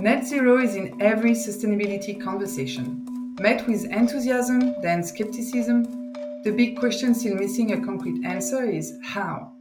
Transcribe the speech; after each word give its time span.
Net 0.00 0.26
zero 0.26 0.56
is 0.56 0.76
in 0.76 0.96
every 1.02 1.32
sustainability 1.32 2.18
conversation. 2.18 3.04
Met 3.38 3.68
with 3.68 3.84
enthusiasm, 3.84 4.74
then 4.80 5.02
skepticism, 5.02 5.82
the 6.42 6.50
big 6.50 6.78
question 6.78 7.14
still 7.14 7.34
missing 7.34 7.74
a 7.74 7.84
concrete 7.84 8.24
answer 8.24 8.64
is 8.64 8.94
how? 9.04 9.52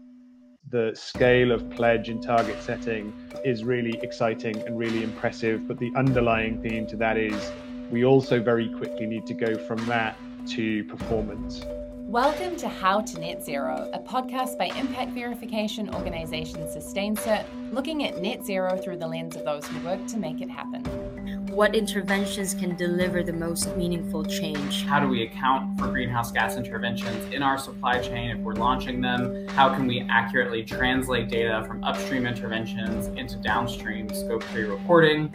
The 0.69 0.91
scale 0.93 1.51
of 1.51 1.69
pledge 1.69 2.07
and 2.07 2.23
target 2.23 2.63
setting 2.63 3.11
is 3.43 3.65
really 3.65 3.99
exciting 4.01 4.55
and 4.65 4.79
really 4.79 5.03
impressive, 5.03 5.67
but 5.67 5.77
the 5.77 5.91
underlying 5.97 6.61
theme 6.61 6.87
to 6.87 6.95
that 6.95 7.17
is 7.17 7.51
we 7.91 8.05
also 8.05 8.41
very 8.41 8.69
quickly 8.69 9.07
need 9.07 9.25
to 9.25 9.33
go 9.33 9.57
from 9.57 9.85
that 9.87 10.15
to 10.51 10.85
performance. 10.85 11.65
Welcome 12.09 12.55
to 12.55 12.67
How 12.67 13.01
to 13.01 13.19
Net 13.19 13.45
Zero, 13.45 13.87
a 13.93 13.99
podcast 13.99 14.57
by 14.57 14.65
impact 14.75 15.11
verification 15.11 15.93
organisation 15.93 16.61
SustainCert, 16.61 17.45
looking 17.71 18.03
at 18.03 18.17
net 18.17 18.43
zero 18.43 18.75
through 18.77 18.97
the 18.97 19.05
lens 19.05 19.35
of 19.35 19.45
those 19.45 19.67
who 19.67 19.79
work 19.85 20.03
to 20.07 20.17
make 20.17 20.41
it 20.41 20.49
happen. 20.49 20.83
What 21.51 21.75
interventions 21.75 22.55
can 22.55 22.75
deliver 22.75 23.21
the 23.21 23.33
most 23.33 23.77
meaningful 23.77 24.25
change? 24.25 24.85
How 24.85 24.99
do 24.99 25.07
we 25.07 25.21
account 25.21 25.79
for 25.79 25.87
greenhouse 25.87 26.31
gas 26.31 26.57
interventions 26.57 27.31
in 27.31 27.43
our 27.43 27.59
supply 27.59 27.99
chain 27.99 28.31
if 28.31 28.39
we're 28.39 28.55
launching 28.55 29.01
them? 29.01 29.47
How 29.49 29.71
can 29.71 29.85
we 29.85 30.01
accurately 30.09 30.63
translate 30.63 31.29
data 31.29 31.63
from 31.67 31.83
upstream 31.83 32.25
interventions 32.25 33.05
into 33.19 33.37
downstream 33.37 34.09
scope 34.09 34.41
3 34.45 34.63
reporting? 34.63 35.31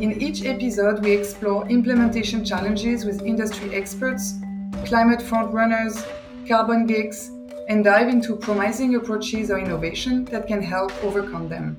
In 0.00 0.20
each 0.20 0.44
episode, 0.44 1.04
we 1.04 1.12
explore 1.12 1.68
implementation 1.68 2.44
challenges 2.44 3.04
with 3.04 3.22
industry 3.22 3.72
experts 3.76 4.40
climate 4.86 5.18
frontrunners, 5.18 6.06
carbon 6.46 6.86
geeks, 6.86 7.32
and 7.68 7.82
dive 7.82 8.08
into 8.08 8.36
promising 8.36 8.94
approaches 8.94 9.50
or 9.50 9.58
innovation 9.58 10.24
that 10.26 10.46
can 10.46 10.62
help 10.62 10.92
overcome 11.02 11.48
them. 11.48 11.76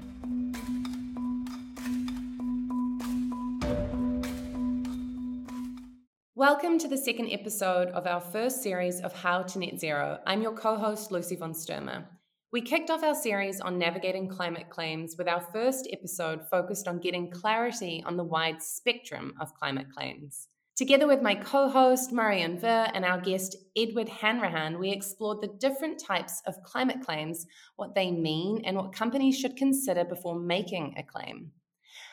Welcome 6.36 6.78
to 6.80 6.90
the 6.90 6.98
second 6.98 7.32
episode 7.32 7.88
of 7.90 8.06
our 8.06 8.20
first 8.20 8.62
series 8.62 9.00
of 9.00 9.14
How 9.14 9.42
to 9.42 9.60
Net 9.60 9.80
Zero. 9.80 10.20
I'm 10.28 10.42
your 10.42 10.54
co 10.54 10.76
host, 10.76 11.10
Lucy 11.10 11.38
von 11.38 11.54
Sturmer. 11.54 12.10
We 12.52 12.60
kicked 12.60 12.90
off 12.90 13.04
our 13.04 13.16
series 13.16 13.62
on 13.62 13.80
navigating 13.80 14.28
climate 14.28 14.70
claims 14.70 15.16
with 15.18 15.30
our 15.30 15.42
first 15.54 15.88
episode 15.94 16.42
focused 16.52 16.90
on 16.90 17.00
getting 17.00 17.32
clarity 17.32 18.04
on 18.06 18.18
the 18.18 18.26
wide 18.26 18.62
spectrum 18.62 19.34
of 19.40 19.54
climate 19.54 19.88
claims. 19.96 20.50
Together 20.78 21.08
with 21.08 21.24
my 21.24 21.34
co 21.34 21.68
host, 21.68 22.12
Marion 22.12 22.60
Verles, 22.60 22.92
and 22.94 23.04
our 23.04 23.20
guest, 23.20 23.56
Edward 23.76 24.08
Hanrahan, 24.08 24.78
we 24.78 24.92
explored 24.92 25.42
the 25.42 25.48
different 25.48 26.00
types 26.00 26.44
of 26.46 26.62
climate 26.62 27.02
claims, 27.04 27.48
what 27.78 27.96
they 27.96 28.12
mean, 28.12 28.62
and 28.64 28.78
what 28.78 28.94
companies 28.94 29.40
should 29.40 29.56
consider 29.56 30.06
before 30.06 30.40
making 30.40 30.94
a 30.96 31.02
claim. 31.02 31.52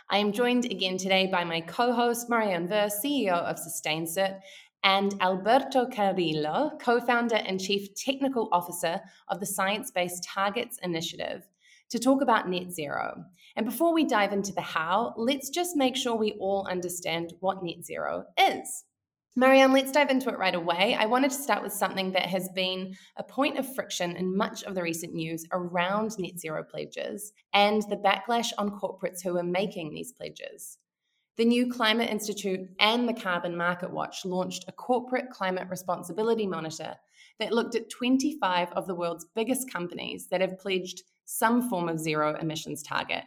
I 0.09 0.17
am 0.17 0.33
joined 0.33 0.65
again 0.65 0.97
today 0.97 1.27
by 1.27 1.45
my 1.45 1.61
co 1.61 1.93
host, 1.93 2.31
Marion 2.31 2.67
Verles, 2.67 2.99
CEO 3.05 3.35
of 3.35 3.57
SustainCert, 3.57 4.41
and 4.83 5.15
Alberto 5.21 5.85
Carrillo, 5.85 6.71
co 6.81 7.01
founder 7.03 7.37
and 7.37 7.61
chief 7.61 7.95
technical 7.95 8.49
officer 8.51 8.99
of 9.29 9.41
the 9.41 9.47
Science 9.47 9.91
Based 9.91 10.25
Targets 10.25 10.79
Initiative 10.83 11.47
to 11.95 12.01
talk 12.01 12.23
about 12.23 12.49
net 12.49 12.73
zero. 12.73 13.25
And 13.55 13.65
before 13.65 13.95
we 13.95 14.05
dive 14.05 14.33
into 14.33 14.53
the 14.53 14.61
how, 14.61 15.15
let's 15.17 15.49
just 15.49 15.77
make 15.77 15.95
sure 15.95 16.17
we 16.17 16.33
all 16.41 16.67
understand 16.69 17.35
what 17.39 17.63
net 17.63 17.85
zero 17.85 18.25
is. 18.37 18.83
Marion, 19.37 19.73
let's 19.73 19.93
dive 19.93 20.11
into 20.11 20.29
it 20.29 20.37
right 20.37 20.57
away. 20.57 20.97
I 20.99 21.07
wanted 21.07 21.31
to 21.31 21.37
start 21.37 21.63
with 21.63 21.73
something 21.73 22.11
that 22.11 22.27
has 22.27 22.49
been 22.49 22.97
a 23.17 23.23
point 23.23 23.59
of 23.59 23.75
friction 23.77 24.17
in 24.17 24.37
much 24.37 24.65
of 24.65 24.75
the 24.75 24.83
recent 24.83 25.15
news 25.15 25.47
around 25.53 26.19
net 26.19 26.37
zero 26.37 26.65
pledges 26.65 27.33
and 27.53 27.83
the 27.83 27.97
backlash 27.97 28.51
on 28.59 28.71
corporates 28.71 29.23
who 29.23 29.37
are 29.39 29.45
making 29.45 29.95
these 29.95 30.13
pledges. 30.13 30.79
The 31.37 31.45
New 31.45 31.73
Climate 31.73 32.11
Institute 32.11 32.71
and 32.81 33.09
the 33.09 33.15
Carbon 33.15 33.57
Market 33.57 33.93
Watch 33.93 34.25
launched 34.25 34.65
a 34.67 34.73
corporate 34.73 35.31
climate 35.31 35.69
responsibility 35.71 36.47
monitor 36.47 36.97
that 37.41 37.53
looked 37.53 37.75
at 37.75 37.91
25 37.91 38.73
of 38.73 38.87
the 38.87 38.95
world's 38.95 39.27
biggest 39.35 39.71
companies 39.73 40.29
that 40.31 40.41
have 40.41 40.59
pledged 40.59 41.03
some 41.25 41.69
form 41.69 41.89
of 41.89 41.99
zero 41.99 42.37
emissions 42.41 42.83
target. 42.83 43.25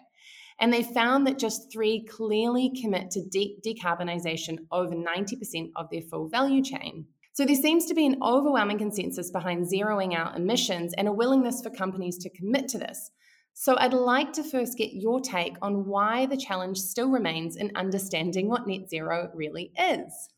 And 0.59 0.73
they 0.73 0.83
found 0.83 1.27
that 1.27 1.37
just 1.37 1.71
three 1.71 2.05
clearly 2.05 2.71
commit 2.81 3.11
to 3.11 3.23
de- 3.23 3.57
decarbonisation 3.65 4.59
over 4.71 4.95
90% 4.95 5.71
of 5.75 5.89
their 5.91 6.01
full 6.01 6.29
value 6.29 6.63
chain. 6.63 7.05
So 7.33 7.45
there 7.45 7.55
seems 7.55 7.85
to 7.85 7.93
be 7.93 8.07
an 8.07 8.17
overwhelming 8.23 8.79
consensus 8.79 9.29
behind 9.29 9.67
zeroing 9.67 10.15
out 10.15 10.35
emissions 10.35 10.93
and 10.97 11.07
a 11.07 11.13
willingness 11.13 11.61
for 11.61 11.69
companies 11.69 12.17
to 12.19 12.31
commit 12.31 12.67
to 12.69 12.79
this. 12.79 13.11
So 13.53 13.75
I'd 13.77 13.93
like 13.93 14.33
to 14.33 14.43
first 14.43 14.77
get 14.77 14.93
your 14.93 15.19
take 15.19 15.55
on 15.61 15.85
why 15.85 16.25
the 16.25 16.37
challenge 16.37 16.79
still 16.79 17.09
remains 17.09 17.55
in 17.55 17.71
understanding 17.75 18.49
what 18.49 18.67
net 18.67 18.89
zero 18.89 19.29
really 19.35 19.71
is. 19.79 20.29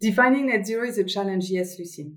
Defining 0.00 0.46
net 0.46 0.66
zero 0.66 0.86
is 0.86 0.98
a 0.98 1.04
challenge, 1.04 1.50
yes, 1.50 1.78
Lucy. 1.78 2.12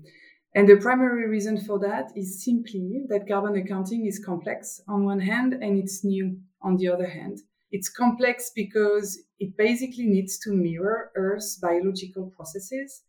And 0.54 0.68
the 0.68 0.76
primary 0.76 1.28
reason 1.28 1.60
for 1.64 1.78
that 1.78 2.10
is 2.16 2.44
simply 2.44 3.04
that 3.08 3.28
carbon 3.28 3.56
accounting 3.56 4.06
is 4.06 4.18
complex 4.24 4.80
on 4.88 5.04
one 5.04 5.20
hand 5.20 5.54
and 5.54 5.78
it's 5.78 6.04
new 6.04 6.38
on 6.60 6.76
the 6.76 6.88
other 6.88 7.08
hand. 7.08 7.38
It's 7.70 7.88
complex 7.88 8.50
because 8.54 9.16
it 9.38 9.56
basically 9.56 10.06
needs 10.06 10.38
to 10.40 10.50
mirror 10.50 11.12
Earth's 11.14 11.56
biological 11.56 12.32
processes 12.36 13.02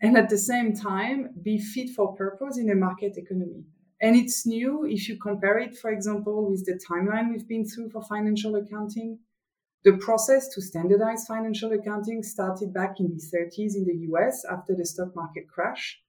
and 0.00 0.16
at 0.16 0.30
the 0.30 0.38
same 0.38 0.74
time 0.74 1.34
be 1.42 1.58
fit 1.58 1.90
for 1.90 2.14
purpose 2.16 2.58
in 2.58 2.70
a 2.70 2.74
market 2.74 3.16
economy. 3.16 3.64
And 4.00 4.16
it's 4.16 4.46
new 4.46 4.86
if 4.86 5.08
you 5.08 5.18
compare 5.18 5.58
it, 5.58 5.76
for 5.76 5.90
example, 5.90 6.50
with 6.50 6.64
the 6.64 6.78
timeline 6.90 7.30
we've 7.30 7.48
been 7.48 7.66
through 7.66 7.90
for 7.90 8.02
financial 8.02 8.56
accounting. 8.56 9.18
The 9.84 9.96
process 9.98 10.48
to 10.54 10.60
standardize 10.60 11.26
financial 11.26 11.72
accounting 11.72 12.22
started 12.22 12.74
back 12.74 13.00
in 13.00 13.08
the 13.08 13.36
30s 13.36 13.74
in 13.74 13.84
the 13.84 14.06
US 14.10 14.44
after 14.50 14.74
the 14.74 14.84
stock 14.84 15.14
market 15.14 15.48
crash. 15.48 16.00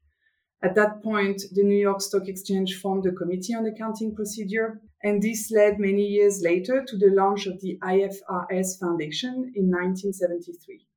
At 0.63 0.73
that 0.73 1.03
point, 1.03 1.43
the 1.53 1.63
New 1.63 1.77
York 1.77 2.01
Stock 2.01 2.27
Exchange 2.27 2.79
formed 2.79 3.05
a 3.05 3.11
committee 3.11 3.53
on 3.53 3.67
accounting 3.67 4.15
procedure, 4.15 4.81
and 5.03 5.21
this 5.21 5.51
led 5.51 5.79
many 5.79 6.01
years 6.01 6.41
later 6.41 6.83
to 6.83 6.97
the 6.97 7.11
launch 7.11 7.45
of 7.45 7.61
the 7.61 7.77
IFRS 7.83 8.79
Foundation 8.79 9.51
in 9.55 9.69
1973. 9.69 10.87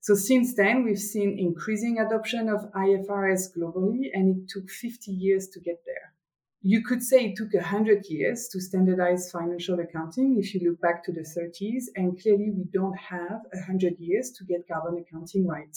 So 0.00 0.14
since 0.14 0.54
then, 0.54 0.82
we've 0.82 0.98
seen 0.98 1.38
increasing 1.38 1.98
adoption 1.98 2.48
of 2.48 2.72
IFRS 2.72 3.56
globally, 3.56 4.10
and 4.14 4.36
it 4.36 4.48
took 4.48 4.70
50 4.70 5.12
years 5.12 5.48
to 5.48 5.60
get 5.60 5.82
there. 5.84 6.14
You 6.62 6.82
could 6.82 7.02
say 7.02 7.26
it 7.26 7.36
took 7.36 7.52
100 7.52 8.06
years 8.06 8.48
to 8.48 8.60
standardize 8.60 9.30
financial 9.30 9.78
accounting 9.80 10.38
if 10.38 10.54
you 10.54 10.68
look 10.68 10.80
back 10.80 11.04
to 11.04 11.12
the 11.12 11.20
30s, 11.20 11.84
and 11.96 12.20
clearly 12.20 12.50
we 12.50 12.64
don't 12.72 12.96
have 12.96 13.42
100 13.52 13.98
years 13.98 14.30
to 14.38 14.44
get 14.44 14.66
carbon 14.66 14.98
accounting 14.98 15.46
right. 15.46 15.76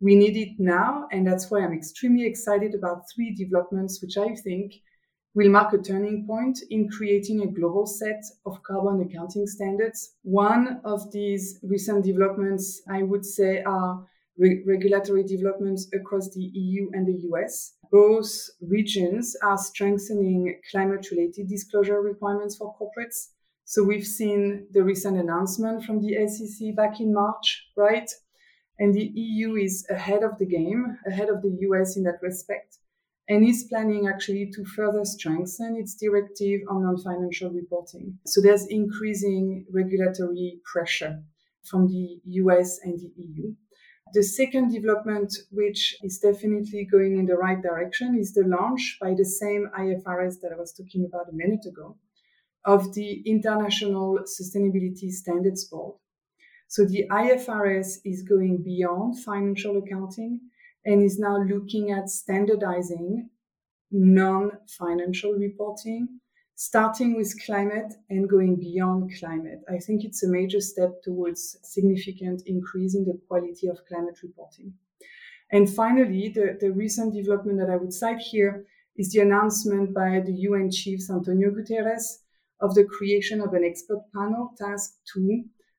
We 0.00 0.16
need 0.16 0.36
it 0.36 0.58
now, 0.58 1.08
and 1.12 1.26
that's 1.26 1.50
why 1.50 1.60
I'm 1.60 1.72
extremely 1.72 2.26
excited 2.26 2.74
about 2.74 3.04
three 3.14 3.34
developments 3.34 4.02
which 4.02 4.16
I 4.16 4.34
think 4.34 4.74
will 5.34 5.50
mark 5.50 5.72
a 5.72 5.78
turning 5.78 6.26
point 6.26 6.58
in 6.70 6.88
creating 6.88 7.42
a 7.42 7.50
global 7.50 7.86
set 7.86 8.22
of 8.46 8.62
carbon 8.62 9.00
accounting 9.00 9.46
standards. 9.46 10.14
One 10.22 10.80
of 10.84 11.10
these 11.12 11.58
recent 11.62 12.04
developments, 12.04 12.82
I 12.88 13.02
would 13.02 13.24
say, 13.24 13.62
are 13.62 14.06
re- 14.38 14.62
regulatory 14.66 15.24
developments 15.24 15.88
across 15.92 16.32
the 16.34 16.42
EU 16.42 16.90
and 16.92 17.06
the 17.06 17.28
US. 17.30 17.74
Both 17.90 18.30
regions 18.60 19.36
are 19.42 19.58
strengthening 19.58 20.60
climate 20.70 21.10
related 21.10 21.48
disclosure 21.48 22.00
requirements 22.00 22.56
for 22.56 22.74
corporates. 22.76 23.30
So 23.64 23.82
we've 23.82 24.06
seen 24.06 24.66
the 24.72 24.84
recent 24.84 25.16
announcement 25.18 25.84
from 25.84 26.00
the 26.00 26.28
SEC 26.28 26.76
back 26.76 27.00
in 27.00 27.12
March, 27.12 27.70
right? 27.76 28.08
And 28.78 28.92
the 28.92 29.12
EU 29.14 29.54
is 29.54 29.86
ahead 29.88 30.22
of 30.22 30.38
the 30.38 30.46
game, 30.46 30.98
ahead 31.06 31.28
of 31.28 31.42
the 31.42 31.56
US 31.68 31.96
in 31.96 32.02
that 32.04 32.20
respect, 32.22 32.78
and 33.28 33.46
is 33.46 33.64
planning 33.64 34.06
actually 34.06 34.50
to 34.54 34.64
further 34.64 35.04
strengthen 35.04 35.76
its 35.76 35.94
directive 35.94 36.62
on 36.68 36.82
non 36.82 36.98
financial 36.98 37.50
reporting. 37.50 38.18
So 38.26 38.40
there's 38.40 38.66
increasing 38.66 39.66
regulatory 39.72 40.60
pressure 40.70 41.22
from 41.62 41.86
the 41.86 42.20
US 42.24 42.80
and 42.82 42.98
the 42.98 43.12
EU. 43.16 43.54
The 44.12 44.22
second 44.22 44.72
development, 44.72 45.34
which 45.50 45.96
is 46.02 46.18
definitely 46.18 46.84
going 46.84 47.18
in 47.18 47.26
the 47.26 47.36
right 47.36 47.60
direction, 47.60 48.16
is 48.16 48.32
the 48.34 48.44
launch 48.46 48.98
by 49.00 49.14
the 49.14 49.24
same 49.24 49.68
IFRS 49.76 50.40
that 50.40 50.52
I 50.52 50.56
was 50.56 50.72
talking 50.72 51.04
about 51.04 51.28
a 51.28 51.34
minute 51.34 51.64
ago 51.66 51.96
of 52.64 52.94
the 52.94 53.22
International 53.26 54.20
Sustainability 54.20 55.10
Standards 55.10 55.64
Board. 55.64 55.96
So 56.68 56.84
the 56.84 57.06
IFRS 57.10 57.98
is 58.04 58.22
going 58.22 58.62
beyond 58.62 59.22
financial 59.22 59.78
accounting 59.78 60.40
and 60.84 61.02
is 61.02 61.18
now 61.18 61.38
looking 61.38 61.90
at 61.90 62.08
standardizing 62.08 63.30
non-financial 63.90 65.32
reporting, 65.32 66.08
starting 66.56 67.16
with 67.16 67.34
climate 67.44 67.94
and 68.10 68.28
going 68.28 68.56
beyond 68.56 69.12
climate. 69.18 69.60
I 69.68 69.78
think 69.78 70.04
it's 70.04 70.24
a 70.24 70.28
major 70.28 70.60
step 70.60 71.02
towards 71.02 71.56
significant 71.62 72.42
increase 72.46 72.94
in 72.94 73.04
the 73.04 73.18
quality 73.28 73.68
of 73.68 73.78
climate 73.88 74.18
reporting. 74.22 74.74
And 75.52 75.72
finally, 75.72 76.32
the, 76.34 76.58
the 76.60 76.72
recent 76.72 77.14
development 77.14 77.58
that 77.60 77.70
I 77.70 77.76
would 77.76 77.92
cite 77.92 78.18
here 78.18 78.66
is 78.96 79.12
the 79.12 79.20
announcement 79.20 79.94
by 79.94 80.20
the 80.24 80.32
UN 80.48 80.70
chiefs 80.70 81.10
Antonio 81.10 81.50
Guterres 81.50 82.18
of 82.60 82.74
the 82.74 82.84
creation 82.84 83.40
of 83.40 83.52
an 83.52 83.64
expert 83.64 84.00
panel 84.14 84.52
tasked 84.58 84.98
to 85.12 85.20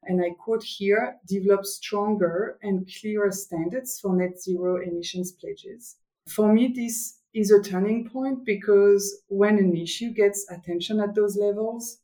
and 0.05 0.21
I 0.21 0.31
quote 0.31 0.63
here, 0.63 1.17
develop 1.27 1.65
stronger 1.65 2.57
and 2.61 2.89
clearer 2.99 3.31
standards 3.31 3.99
for 3.99 4.15
net 4.15 4.41
zero 4.41 4.81
emissions 4.81 5.31
pledges. 5.31 5.97
For 6.27 6.51
me, 6.51 6.73
this 6.75 7.19
is 7.33 7.51
a 7.51 7.61
turning 7.61 8.09
point 8.09 8.45
because 8.45 9.23
when 9.27 9.57
an 9.57 9.75
issue 9.75 10.13
gets 10.13 10.45
attention 10.49 10.99
at 10.99 11.15
those 11.15 11.37
levels 11.37 11.97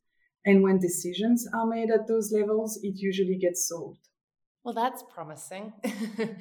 and 0.45 0.61
when 0.63 0.79
decisions 0.79 1.47
are 1.53 1.65
made 1.65 1.89
at 1.89 2.07
those 2.07 2.31
levels, 2.31 2.79
it 2.83 2.95
usually 2.97 3.37
gets 3.37 3.67
solved. 3.67 4.09
Well, 4.63 4.73
that's 4.73 5.03
promising. 5.13 5.73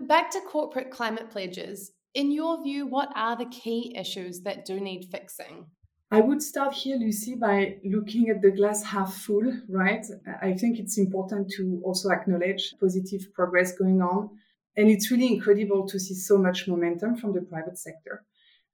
Back 0.00 0.30
to 0.30 0.40
corporate 0.40 0.90
climate 0.90 1.30
pledges. 1.30 1.92
In 2.14 2.30
your 2.30 2.62
view, 2.62 2.86
what 2.86 3.10
are 3.14 3.36
the 3.36 3.46
key 3.46 3.94
issues 3.96 4.42
that 4.42 4.64
do 4.64 4.80
need 4.80 5.08
fixing? 5.10 5.66
I 6.12 6.20
would 6.20 6.42
start 6.42 6.74
here, 6.74 6.98
Lucy, 6.98 7.36
by 7.36 7.78
looking 7.86 8.28
at 8.28 8.42
the 8.42 8.50
glass 8.50 8.82
half 8.82 9.14
full, 9.14 9.50
right? 9.66 10.04
I 10.42 10.52
think 10.52 10.78
it's 10.78 10.98
important 10.98 11.50
to 11.56 11.80
also 11.86 12.10
acknowledge 12.10 12.74
positive 12.78 13.32
progress 13.32 13.74
going 13.74 14.02
on. 14.02 14.28
And 14.76 14.90
it's 14.90 15.10
really 15.10 15.32
incredible 15.32 15.88
to 15.88 15.98
see 15.98 16.12
so 16.12 16.36
much 16.36 16.68
momentum 16.68 17.16
from 17.16 17.32
the 17.32 17.40
private 17.40 17.78
sector. 17.78 18.26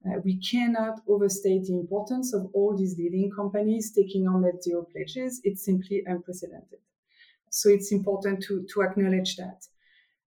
Uh, 0.04 0.18
we 0.24 0.40
cannot 0.40 0.98
overstate 1.06 1.66
the 1.66 1.78
importance 1.78 2.34
of 2.34 2.50
all 2.54 2.76
these 2.76 2.98
leading 2.98 3.30
companies 3.30 3.92
taking 3.92 4.26
on 4.26 4.42
net 4.42 4.60
zero 4.60 4.84
pledges. 4.92 5.40
It's 5.44 5.64
simply 5.64 6.02
unprecedented. 6.06 6.80
So 7.52 7.68
it's 7.68 7.92
important 7.92 8.42
to, 8.48 8.66
to 8.74 8.82
acknowledge 8.82 9.36
that. 9.36 9.64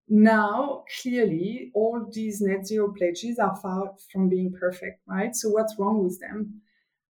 Now, 0.08 0.84
clearly, 1.02 1.72
all 1.74 2.08
these 2.12 2.40
net 2.40 2.68
zero 2.68 2.94
pledges 2.96 3.40
are 3.40 3.56
far 3.56 3.94
from 4.12 4.28
being 4.28 4.52
perfect, 4.52 5.00
right? 5.08 5.34
So 5.34 5.48
what's 5.48 5.74
wrong 5.76 6.04
with 6.04 6.20
them? 6.20 6.62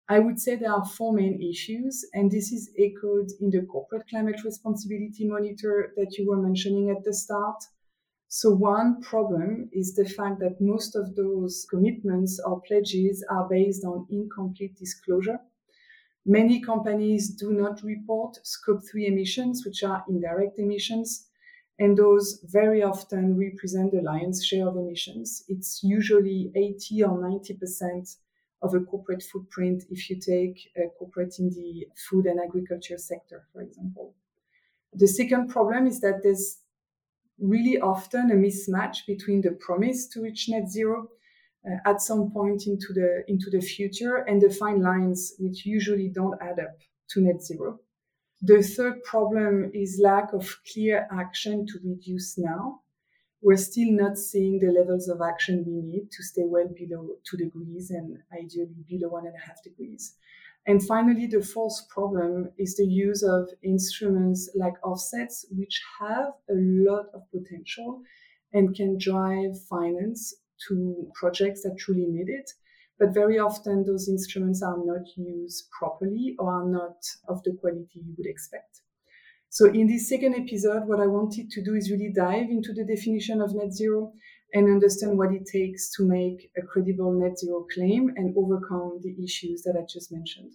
I 0.08 0.20
would 0.20 0.40
say 0.40 0.56
there 0.56 0.72
are 0.72 0.84
four 0.86 1.12
main 1.12 1.40
issues, 1.42 2.04
and 2.14 2.30
this 2.30 2.50
is 2.50 2.70
echoed 2.78 3.30
in 3.40 3.50
the 3.50 3.62
corporate 3.62 4.08
climate 4.08 4.42
responsibility 4.42 5.28
monitor 5.28 5.92
that 5.96 6.16
you 6.16 6.26
were 6.28 6.40
mentioning 6.40 6.90
at 6.90 7.04
the 7.04 7.12
start. 7.12 7.62
So 8.28 8.50
one 8.54 9.02
problem 9.02 9.68
is 9.72 9.94
the 9.94 10.08
fact 10.08 10.40
that 10.40 10.60
most 10.60 10.96
of 10.96 11.14
those 11.14 11.66
commitments 11.68 12.40
or 12.40 12.62
pledges 12.62 13.24
are 13.30 13.48
based 13.48 13.84
on 13.84 14.06
incomplete 14.10 14.76
disclosure. 14.76 15.40
Many 16.24 16.60
companies 16.60 17.30
do 17.34 17.52
not 17.52 17.82
report 17.82 18.38
scope 18.46 18.82
three 18.90 19.06
emissions, 19.06 19.64
which 19.64 19.82
are 19.82 20.04
indirect 20.08 20.58
emissions, 20.58 21.28
and 21.78 21.96
those 21.96 22.40
very 22.44 22.82
often 22.82 23.36
represent 23.36 23.92
the 23.92 24.02
lion's 24.02 24.44
share 24.44 24.68
of 24.68 24.76
emissions. 24.76 25.44
It's 25.48 25.82
usually 25.82 26.52
80 26.54 27.02
or 27.04 27.20
90 27.20 27.54
percent 27.54 28.08
of 28.62 28.74
a 28.74 28.80
corporate 28.80 29.22
footprint 29.22 29.84
if 29.90 30.10
you 30.10 30.18
take 30.18 30.70
a 30.76 30.88
corporate 30.98 31.34
in 31.38 31.50
the 31.50 31.86
food 32.08 32.26
and 32.26 32.40
agriculture 32.40 32.98
sector, 32.98 33.46
for 33.52 33.62
example. 33.62 34.14
The 34.92 35.06
second 35.06 35.48
problem 35.48 35.86
is 35.86 36.00
that 36.00 36.20
there's 36.22 36.58
really 37.38 37.78
often 37.78 38.30
a 38.30 38.34
mismatch 38.34 39.06
between 39.06 39.42
the 39.42 39.52
promise 39.52 40.06
to 40.08 40.22
reach 40.22 40.48
net 40.48 40.68
zero 40.68 41.08
uh, 41.68 41.76
at 41.88 42.00
some 42.00 42.30
point 42.30 42.66
into 42.66 42.92
the 42.92 43.22
into 43.28 43.50
the 43.50 43.60
future 43.60 44.16
and 44.28 44.42
the 44.42 44.50
fine 44.50 44.80
lines 44.82 45.34
which 45.38 45.64
usually 45.64 46.08
don't 46.08 46.40
add 46.40 46.58
up 46.58 46.76
to 47.10 47.20
net 47.20 47.42
zero. 47.42 47.78
The 48.42 48.62
third 48.62 49.02
problem 49.04 49.70
is 49.74 50.00
lack 50.02 50.32
of 50.32 50.48
clear 50.72 51.08
action 51.12 51.66
to 51.66 51.78
reduce 51.84 52.38
now 52.38 52.80
we're 53.40 53.56
still 53.56 53.92
not 53.92 54.18
seeing 54.18 54.58
the 54.58 54.72
levels 54.72 55.08
of 55.08 55.20
action 55.20 55.64
we 55.66 55.80
need 55.80 56.10
to 56.10 56.22
stay 56.22 56.42
well 56.44 56.68
below 56.68 57.10
two 57.24 57.36
degrees 57.36 57.90
and 57.90 58.18
ideally 58.32 58.84
below 58.88 59.10
one 59.10 59.26
and 59.26 59.34
a 59.36 59.46
half 59.46 59.62
degrees. 59.62 60.16
And 60.66 60.84
finally, 60.84 61.26
the 61.26 61.40
fourth 61.40 61.88
problem 61.88 62.50
is 62.58 62.76
the 62.76 62.86
use 62.86 63.22
of 63.22 63.48
instruments 63.62 64.50
like 64.54 64.74
offsets, 64.84 65.46
which 65.50 65.80
have 66.00 66.32
a 66.50 66.54
lot 66.54 67.06
of 67.14 67.22
potential 67.30 68.02
and 68.52 68.74
can 68.74 68.98
drive 68.98 69.62
finance 69.68 70.34
to 70.66 71.10
projects 71.14 71.62
that 71.62 71.78
truly 71.78 72.06
need 72.06 72.28
it. 72.28 72.50
But 72.98 73.14
very 73.14 73.38
often, 73.38 73.84
those 73.84 74.08
instruments 74.08 74.62
are 74.62 74.76
not 74.76 75.16
used 75.16 75.70
properly 75.70 76.34
or 76.38 76.52
are 76.52 76.68
not 76.68 77.06
of 77.28 77.42
the 77.44 77.56
quality 77.60 78.00
you 78.04 78.14
would 78.18 78.26
expect. 78.26 78.80
So 79.50 79.66
in 79.66 79.86
this 79.86 80.08
second 80.08 80.34
episode, 80.34 80.86
what 80.86 81.00
I 81.00 81.06
wanted 81.06 81.50
to 81.50 81.62
do 81.64 81.74
is 81.74 81.90
really 81.90 82.12
dive 82.14 82.50
into 82.50 82.74
the 82.74 82.84
definition 82.84 83.40
of 83.40 83.54
net 83.54 83.72
zero 83.72 84.12
and 84.52 84.66
understand 84.66 85.16
what 85.16 85.32
it 85.32 85.46
takes 85.46 85.90
to 85.96 86.04
make 86.04 86.50
a 86.56 86.62
credible 86.62 87.12
net 87.12 87.38
zero 87.38 87.66
claim 87.72 88.12
and 88.16 88.34
overcome 88.36 89.00
the 89.02 89.16
issues 89.22 89.62
that 89.62 89.76
I 89.78 89.86
just 89.90 90.12
mentioned. 90.12 90.52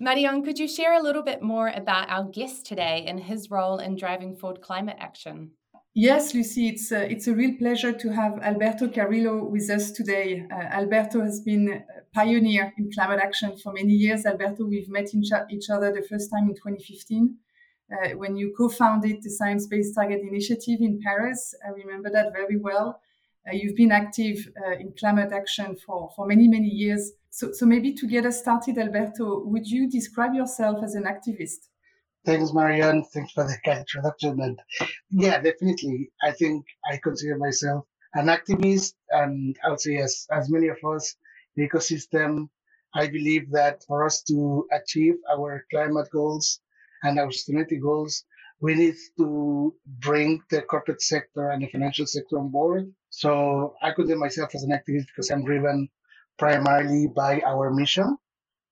Marion, 0.00 0.44
could 0.44 0.60
you 0.60 0.68
share 0.68 0.94
a 0.94 1.02
little 1.02 1.24
bit 1.24 1.42
more 1.42 1.68
about 1.68 2.08
our 2.08 2.24
guest 2.24 2.64
today 2.66 3.04
and 3.08 3.18
his 3.18 3.50
role 3.50 3.78
in 3.78 3.96
driving 3.96 4.36
forward 4.36 4.62
climate 4.62 4.96
action? 5.00 5.50
Yes, 5.92 6.32
Lucy, 6.34 6.68
it's 6.68 6.92
a, 6.92 7.10
it's 7.10 7.26
a 7.26 7.34
real 7.34 7.56
pleasure 7.58 7.92
to 7.92 8.08
have 8.10 8.38
Alberto 8.40 8.86
Carrillo 8.86 9.42
with 9.42 9.68
us 9.70 9.90
today. 9.90 10.46
Uh, 10.52 10.54
Alberto 10.54 11.20
has 11.20 11.40
been 11.40 11.68
a 11.68 12.14
pioneer 12.14 12.72
in 12.78 12.92
climate 12.92 13.18
action 13.20 13.58
for 13.58 13.72
many 13.72 13.94
years. 13.94 14.24
Alberto, 14.24 14.64
we've 14.66 14.88
met 14.88 15.12
each 15.12 15.70
other 15.70 15.92
the 15.92 16.06
first 16.08 16.30
time 16.30 16.44
in 16.48 16.54
2015 16.54 17.36
uh, 17.92 18.10
when 18.10 18.36
you 18.36 18.54
co-founded 18.56 19.22
the 19.22 19.30
Science 19.30 19.66
Based 19.66 19.94
Target 19.94 20.20
Initiative 20.20 20.80
in 20.80 21.00
Paris. 21.02 21.54
I 21.66 21.70
remember 21.70 22.10
that 22.10 22.32
very 22.32 22.56
well. 22.56 23.00
Uh, 23.46 23.54
you've 23.54 23.76
been 23.76 23.92
active 23.92 24.48
uh, 24.66 24.72
in 24.72 24.92
climate 24.98 25.32
action 25.32 25.76
for, 25.76 26.10
for 26.14 26.26
many, 26.26 26.48
many 26.48 26.68
years. 26.68 27.12
So, 27.30 27.52
so 27.52 27.66
maybe 27.66 27.94
to 27.94 28.06
get 28.06 28.26
us 28.26 28.40
started, 28.40 28.78
Alberto, 28.78 29.44
would 29.44 29.66
you 29.66 29.88
describe 29.88 30.34
yourself 30.34 30.82
as 30.82 30.94
an 30.94 31.04
activist? 31.04 31.68
Thanks, 32.24 32.52
Marion. 32.52 33.04
Thanks 33.04 33.32
for 33.32 33.44
the 33.44 33.56
introduction. 33.78 34.40
And 34.40 34.60
yeah, 35.10 35.40
definitely. 35.40 36.10
I 36.22 36.32
think 36.32 36.66
I 36.90 36.98
consider 37.02 37.38
myself 37.38 37.86
an 38.14 38.26
activist. 38.26 38.94
And 39.10 39.56
I 39.64 39.70
would 39.70 39.80
say, 39.80 39.96
as, 39.98 40.26
as 40.30 40.50
many 40.50 40.68
of 40.68 40.78
us, 40.84 41.16
the 41.56 41.68
ecosystem, 41.68 42.48
I 42.94 43.06
believe 43.06 43.50
that 43.52 43.84
for 43.86 44.04
us 44.04 44.22
to 44.24 44.66
achieve 44.72 45.14
our 45.32 45.64
climate 45.70 46.08
goals, 46.12 46.60
and 47.02 47.18
our 47.18 47.28
sustainability 47.28 47.80
goals, 47.80 48.24
we 48.60 48.74
need 48.74 48.96
to 49.18 49.74
bring 49.86 50.42
the 50.50 50.62
corporate 50.62 51.02
sector 51.02 51.50
and 51.50 51.62
the 51.62 51.68
financial 51.68 52.06
sector 52.06 52.38
on 52.38 52.50
board. 52.50 52.92
So 53.10 53.74
I 53.82 53.92
consider 53.92 54.18
myself 54.18 54.54
as 54.54 54.64
an 54.64 54.70
activist 54.70 55.06
because 55.06 55.30
I'm 55.30 55.44
driven 55.44 55.88
primarily 56.38 57.08
by 57.14 57.40
our 57.46 57.70
mission, 57.70 58.16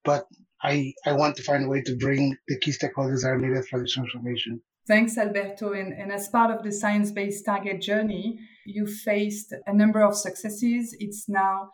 but 0.04 0.26
I, 0.62 0.92
I 1.04 1.12
want 1.12 1.36
to 1.36 1.42
find 1.42 1.64
a 1.64 1.68
way 1.68 1.82
to 1.82 1.96
bring 1.96 2.36
the 2.48 2.58
key 2.58 2.72
stakeholders 2.72 3.22
that 3.22 3.28
are 3.28 3.38
needed 3.38 3.66
for 3.66 3.80
this 3.80 3.92
transformation. 3.92 4.60
Thanks, 4.86 5.18
Alberto. 5.18 5.72
And, 5.72 5.92
and 5.92 6.12
as 6.12 6.28
part 6.28 6.56
of 6.56 6.62
the 6.62 6.70
science 6.72 7.10
based 7.10 7.44
target 7.44 7.80
journey, 7.80 8.38
you 8.64 8.86
faced 8.86 9.52
a 9.66 9.74
number 9.74 10.02
of 10.02 10.16
successes. 10.16 10.96
It's 10.98 11.28
now 11.28 11.70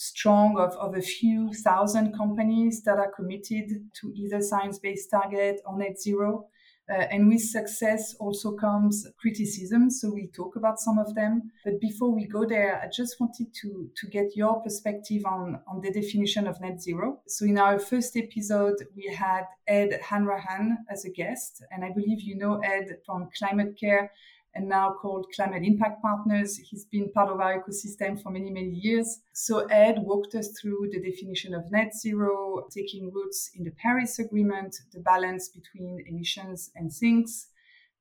strong 0.00 0.58
of, 0.58 0.72
of 0.78 0.96
a 0.96 1.02
few 1.02 1.52
thousand 1.52 2.16
companies 2.16 2.82
that 2.84 2.98
are 2.98 3.12
committed 3.12 3.68
to 4.00 4.10
either 4.16 4.40
science-based 4.40 5.10
target 5.10 5.60
or 5.66 5.76
net 5.76 6.00
zero. 6.00 6.46
Uh, 6.90 7.06
and 7.12 7.28
with 7.28 7.42
success 7.42 8.16
also 8.18 8.52
comes 8.52 9.06
criticism. 9.20 9.90
So 9.90 10.10
we 10.10 10.28
talk 10.34 10.56
about 10.56 10.80
some 10.80 10.98
of 10.98 11.14
them. 11.14 11.52
But 11.66 11.80
before 11.80 12.12
we 12.12 12.24
go 12.24 12.46
there, 12.46 12.80
I 12.82 12.88
just 12.88 13.20
wanted 13.20 13.48
to, 13.60 13.90
to 13.94 14.06
get 14.08 14.34
your 14.34 14.62
perspective 14.62 15.22
on, 15.26 15.60
on 15.70 15.82
the 15.82 15.92
definition 15.92 16.46
of 16.46 16.60
net 16.62 16.80
zero. 16.80 17.20
So 17.28 17.44
in 17.44 17.58
our 17.58 17.78
first 17.78 18.16
episode, 18.16 18.76
we 18.96 19.14
had 19.14 19.44
Ed 19.68 20.00
Hanrahan 20.02 20.78
as 20.90 21.04
a 21.04 21.10
guest. 21.10 21.62
And 21.70 21.84
I 21.84 21.90
believe 21.90 22.22
you 22.22 22.36
know 22.36 22.56
Ed 22.64 22.96
from 23.04 23.28
Climate 23.38 23.78
Care 23.78 24.10
and 24.54 24.68
now 24.68 24.94
called 25.00 25.26
Climate 25.34 25.62
Impact 25.64 26.02
Partners. 26.02 26.56
He's 26.56 26.84
been 26.84 27.12
part 27.12 27.30
of 27.30 27.40
our 27.40 27.62
ecosystem 27.62 28.20
for 28.20 28.30
many, 28.30 28.50
many 28.50 28.70
years. 28.70 29.20
So 29.32 29.66
Ed 29.66 29.96
walked 30.00 30.34
us 30.34 30.58
through 30.60 30.88
the 30.90 31.00
definition 31.00 31.54
of 31.54 31.70
net 31.70 31.94
zero, 31.94 32.66
taking 32.70 33.12
roots 33.12 33.50
in 33.54 33.64
the 33.64 33.72
Paris 33.82 34.18
Agreement, 34.18 34.76
the 34.92 35.00
balance 35.00 35.48
between 35.48 36.04
emissions 36.08 36.70
and 36.74 36.92
sinks, 36.92 37.46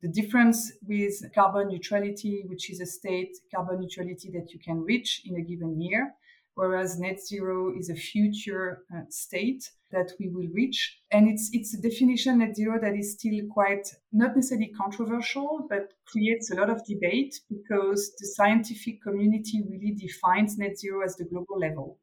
the 0.01 0.07
difference 0.07 0.71
with 0.87 1.13
carbon 1.35 1.67
neutrality, 1.67 2.43
which 2.47 2.69
is 2.71 2.79
a 2.79 2.85
state 2.85 3.37
carbon 3.53 3.81
neutrality 3.81 4.31
that 4.33 4.51
you 4.51 4.59
can 4.59 4.81
reach 4.81 5.21
in 5.25 5.35
a 5.35 5.41
given 5.41 5.79
year, 5.79 6.15
whereas 6.59 6.99
net 6.99 7.25
zero 7.25 7.73
is 7.79 7.89
a 7.89 7.95
future 7.95 8.83
uh, 8.93 9.03
state 9.09 9.63
that 9.91 10.11
we 10.19 10.27
will 10.27 10.49
reach. 10.53 10.99
And 11.09 11.29
it's, 11.29 11.49
it's 11.53 11.73
a 11.73 11.81
definition 11.81 12.39
net 12.39 12.53
zero 12.57 12.77
that 12.81 12.95
is 12.95 13.13
still 13.13 13.39
quite 13.49 13.87
not 14.11 14.35
necessarily 14.35 14.71
controversial, 14.83 15.67
but 15.69 15.93
creates 16.05 16.51
a 16.51 16.55
lot 16.55 16.69
of 16.69 16.85
debate 16.85 17.39
because 17.49 18.11
the 18.19 18.27
scientific 18.35 19.01
community 19.01 19.63
really 19.71 19.95
defines 19.97 20.57
net 20.57 20.77
zero 20.77 21.01
as 21.05 21.15
the 21.15 21.23
global 21.23 21.57
level. 21.57 21.97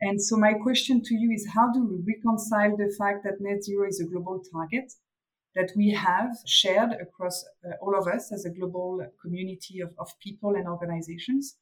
And 0.00 0.22
so 0.22 0.38
my 0.38 0.54
question 0.54 1.02
to 1.02 1.14
you 1.14 1.30
is 1.32 1.46
how 1.54 1.70
do 1.70 1.84
we 1.84 2.14
reconcile 2.14 2.74
the 2.78 2.90
fact 2.98 3.24
that 3.24 3.40
net 3.40 3.62
zero 3.62 3.86
is 3.86 4.00
a 4.00 4.08
global 4.10 4.40
target 4.54 4.90
that 5.54 5.70
we 5.76 5.90
have 5.90 6.30
shared 6.46 6.92
across 6.92 7.44
uh, 7.44 7.72
all 7.82 7.94
of 7.94 8.06
us 8.06 8.32
as 8.32 8.46
a 8.46 8.50
global 8.58 9.06
community 9.20 9.80
of, 9.80 9.90
of 9.98 10.08
people 10.22 10.54
and 10.54 10.66
organizations? 10.66 11.56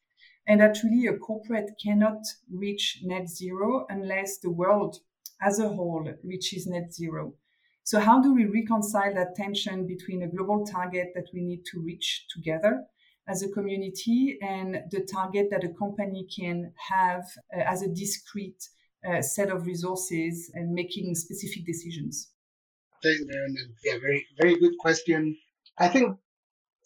And 0.47 0.61
that 0.61 0.79
really 0.85 1.07
a 1.07 1.17
corporate 1.17 1.71
cannot 1.83 2.23
reach 2.51 3.01
net 3.03 3.29
zero 3.29 3.87
unless 3.89 4.39
the 4.39 4.51
world 4.51 4.99
as 5.41 5.59
a 5.59 5.69
whole 5.69 6.07
reaches 6.23 6.67
net 6.67 6.93
zero. 6.93 7.35
So 7.83 8.01
how 8.01 8.21
do 8.21 8.35
we 8.35 8.47
reconcile 8.47 9.15
that 9.15 9.35
tension 9.37 9.87
between 9.87 10.23
a 10.23 10.29
global 10.29 10.65
target 10.65 11.09
that 11.15 11.27
we 11.35 11.43
need 11.43 11.65
to 11.73 11.81
reach 11.81 12.27
together 12.35 12.85
as 13.29 13.43
a 13.43 13.49
community 13.49 14.39
and 14.43 14.83
the 14.91 15.01
target 15.01 15.49
that 15.51 15.65
a 15.65 15.69
company 15.69 16.27
can 16.35 16.73
have 16.77 17.25
uh, 17.55 17.61
as 17.61 17.83
a 17.83 17.89
discrete 17.89 18.69
uh, 19.07 19.21
set 19.21 19.51
of 19.51 19.67
resources 19.67 20.51
and 20.55 20.73
making 20.73 21.15
specific 21.15 21.67
decisions? 21.67 22.31
Thank 23.03 23.19
you, 23.19 23.27
Yeah, 23.85 23.99
very, 24.01 24.27
very 24.41 24.59
good 24.59 24.79
question. 24.79 25.37
I 25.79 25.89
think, 25.89 26.17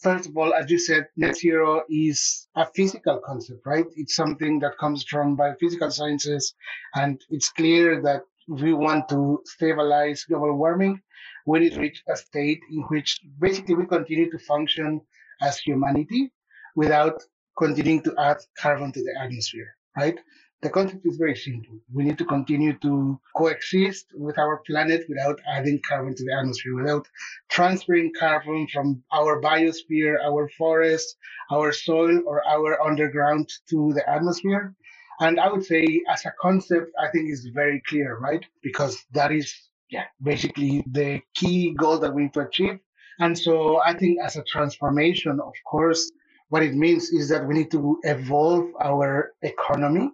first 0.00 0.28
of 0.28 0.37
all, 0.37 0.55
as 0.55 0.71
you 0.71 0.78
said, 0.78 1.09
net 1.17 1.37
zero 1.37 1.83
is 1.88 2.49
a 2.55 2.67
physical 2.75 3.21
concept, 3.25 3.61
right? 3.67 3.87
It's 3.97 4.14
something 4.14 4.59
that 4.61 4.78
comes 4.78 5.05
from 5.05 5.37
biophysical 5.37 5.93
sciences, 5.93 6.55
and 6.95 7.21
it's 7.31 7.50
clear 7.50 8.00
that 8.02 8.23
we 8.49 8.73
want 8.73 9.09
to 9.11 9.43
stabilize 9.45 10.25
global 10.25 10.55
warming, 10.57 11.00
we 11.47 11.61
need 11.61 11.75
to 11.75 11.81
reach 11.81 12.02
a 12.09 12.17
state 12.17 12.61
in 12.71 12.83
which 12.88 13.21
basically 13.38 13.75
we 13.75 13.87
continue 13.87 14.31
to 14.31 14.38
function 14.38 15.00
as 15.43 15.59
humanity 15.59 16.33
without 16.76 17.23
continuing 17.59 18.02
to 18.02 18.14
add 18.19 18.38
carbon 18.57 18.93
to 18.93 19.02
the 19.02 19.14
atmosphere, 19.21 19.76
right? 19.97 20.19
The 20.61 20.71
concept 20.71 21.07
is 21.07 21.17
very 21.19 21.37
simple. 21.37 21.79
We 21.93 22.03
need 22.03 22.19
to 22.19 22.25
continue 22.25 22.77
to 22.81 23.21
coexist 23.37 24.07
with 24.15 24.37
our 24.38 24.57
planet 24.67 25.05
without 25.09 25.38
adding 25.47 25.81
carbon 25.88 26.17
to 26.17 26.25
the 26.25 26.35
atmosphere, 26.35 26.75
without 26.75 27.07
transferring 27.49 28.12
carbon 28.19 28.67
from 28.67 29.05
our 29.12 29.41
biosphere, 29.41 30.17
our 30.21 30.49
forests, 30.59 31.15
our 31.53 31.71
soil, 31.73 32.21
or 32.27 32.45
our 32.45 32.83
underground 32.83 33.49
to 33.71 33.93
the 33.93 34.09
atmosphere. 34.11 34.75
And 35.21 35.38
I 35.38 35.49
would 35.49 35.65
say, 35.65 36.03
as 36.09 36.27
a 36.27 36.33
concept, 36.41 36.91
I 36.99 37.07
think 37.11 37.31
is 37.31 37.47
very 37.55 37.81
clear, 37.87 38.19
right? 38.19 38.45
Because 38.61 39.05
that 39.12 39.31
is, 39.31 39.55
yeah, 39.91 40.07
basically 40.21 40.83
the 40.91 41.23
key 41.35 41.73
goal 41.75 41.99
that 42.00 42.12
we 42.12 42.23
need 42.23 42.35
to 42.35 42.41
achieve. 42.49 42.81
And 43.21 43.38
so 43.38 43.81
I 43.81 43.97
think 43.97 44.19
as 44.25 44.35
a 44.35 44.43
transformation, 44.43 45.38
of 45.41 45.55
course, 45.71 46.11
what 46.49 46.65
it 46.65 46.75
means 46.75 47.11
is 47.11 47.29
that 47.29 47.47
we 47.47 47.55
need 47.55 47.71
to 47.71 48.00
evolve 48.03 48.71
our 48.81 49.35
economy 49.43 50.11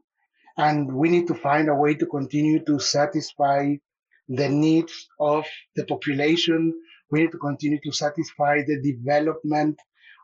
and 0.57 0.95
we 0.95 1.09
need 1.09 1.27
to 1.29 1.35
find 1.35 1.69
a 1.69 1.75
way 1.75 1.95
to 1.95 2.07
continue 2.07 2.65
to 2.65 2.79
satisfy 2.79 3.75
the 4.29 4.49
needs 4.49 5.09
of 5.21 5.47
the 5.77 5.85
population. 5.87 6.73
We 7.11 7.23
need 7.23 7.33
to 7.33 7.39
continue 7.39 7.81
to 7.85 7.93
satisfy 7.93 8.63
the 8.67 8.81
development 8.83 9.79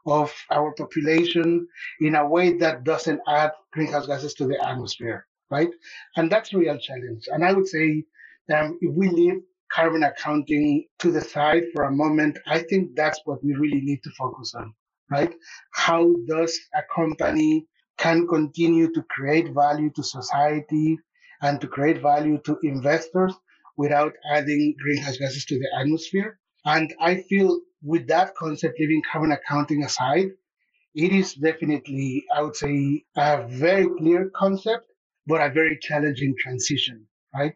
of 0.07 0.33
our 0.51 0.73
population 0.75 1.67
in 2.01 2.15
a 2.15 2.27
way 2.27 2.57
that 2.59 2.85
doesn't 2.85 3.21
add 3.29 3.53
greenhouse 3.73 4.07
gases 4.07 4.35
to 4.35 4.47
the 4.47 4.59
atmosphere, 4.67 5.27
right? 5.51 5.71
And 6.17 6.31
that's 6.33 6.53
a 6.55 6.59
real 6.59 6.79
challenge. 6.79 7.29
And 7.29 7.45
I 7.45 7.53
would 7.53 7.69
say 7.69 8.05
um, 8.55 8.79
if 8.81 8.95
we 8.95 9.09
leave 9.09 9.41
carbon 9.73 10.03
accounting 10.03 10.87
to 10.99 11.13
the 11.13 11.21
side 11.21 11.65
for 11.75 11.85
a 11.85 11.93
moment, 11.93 12.39
I 12.47 12.61
think 12.61 12.97
that's 12.97 13.21
what 13.25 13.45
we 13.45 13.55
really 13.55 13.81
need 13.83 14.03
to 14.05 14.11
focus 14.19 14.55
on, 14.55 14.75
right? 15.11 15.33
How 15.75 16.13
does 16.27 16.59
a 16.75 16.83
company 16.95 17.67
can 18.01 18.27
continue 18.27 18.93
to 18.93 19.03
create 19.05 19.55
value 19.55 19.91
to 19.91 20.03
society 20.03 20.99
and 21.43 21.61
to 21.61 21.69
create 21.69 22.03
value 22.03 22.39
to 22.47 22.59
investors 22.63 23.35
without 23.77 24.15
adding 24.33 24.75
greenhouse 24.83 25.19
gases 25.19 25.45
to 25.47 25.59
the 25.59 25.69
atmosphere. 25.79 26.39
And 26.65 26.93
I 27.01 27.23
feel 27.23 27.61
with 27.83 28.09
that 28.09 28.35
concept, 28.35 28.79
leaving 28.81 29.03
carbon 29.11 29.33
accounting 29.33 29.85
aside, 29.85 30.31
it 30.95 31.13
is 31.13 31.35
definitely, 31.35 32.25
I 32.35 32.43
would 32.43 32.57
say, 32.57 33.05
a 33.17 33.47
very 33.49 33.89
clear 33.99 34.31
concept, 34.37 34.87
but 35.27 35.41
a 35.41 35.51
very 35.51 35.79
challenging 35.81 36.35
transition, 36.39 37.07
right? 37.35 37.55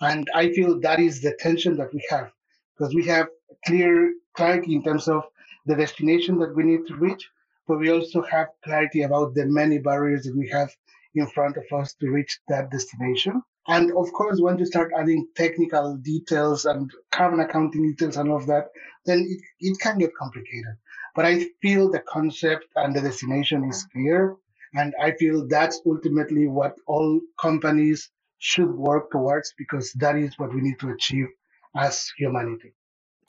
And 0.00 0.28
I 0.34 0.52
feel 0.52 0.80
that 0.80 1.00
is 1.00 1.22
the 1.22 1.36
tension 1.38 1.76
that 1.76 1.94
we 1.94 2.04
have 2.10 2.32
because 2.76 2.94
we 2.94 3.06
have 3.06 3.28
clear 3.66 4.12
clarity 4.36 4.74
in 4.74 4.82
terms 4.82 5.08
of 5.08 5.24
the 5.66 5.76
destination 5.76 6.38
that 6.40 6.54
we 6.56 6.64
need 6.64 6.86
to 6.88 6.96
reach, 6.96 7.28
but 7.66 7.78
we 7.78 7.90
also 7.90 8.22
have 8.22 8.48
clarity 8.64 9.02
about 9.02 9.34
the 9.34 9.46
many 9.46 9.78
barriers 9.78 10.24
that 10.24 10.36
we 10.36 10.48
have 10.48 10.70
in 11.14 11.26
front 11.28 11.56
of 11.56 11.64
us 11.72 11.94
to 11.94 12.10
reach 12.10 12.40
that 12.48 12.70
destination. 12.70 13.42
And 13.68 13.92
of 13.92 14.12
course, 14.12 14.40
when 14.40 14.58
you 14.58 14.66
start 14.66 14.92
adding 14.98 15.28
technical 15.36 15.96
details 15.96 16.64
and 16.64 16.90
carbon 17.12 17.40
accounting 17.40 17.82
details 17.82 18.16
and 18.16 18.30
all 18.30 18.38
of 18.38 18.46
that, 18.46 18.68
then 19.06 19.20
it, 19.20 19.40
it 19.60 19.78
can 19.78 19.98
get 19.98 20.14
complicated. 20.16 20.76
But 21.14 21.26
I 21.26 21.46
feel 21.60 21.90
the 21.90 22.00
concept 22.00 22.66
and 22.76 22.94
the 22.94 23.00
destination 23.00 23.64
is 23.64 23.86
clear. 23.92 24.36
And 24.74 24.94
I 25.00 25.12
feel 25.12 25.46
that's 25.46 25.80
ultimately 25.86 26.46
what 26.48 26.74
all 26.86 27.20
companies 27.40 28.10
should 28.38 28.70
work 28.74 29.10
towards 29.12 29.54
because 29.56 29.92
that 29.94 30.16
is 30.16 30.38
what 30.38 30.52
we 30.54 30.60
need 30.60 30.80
to 30.80 30.90
achieve 30.90 31.28
as 31.76 32.10
humanity. 32.18 32.72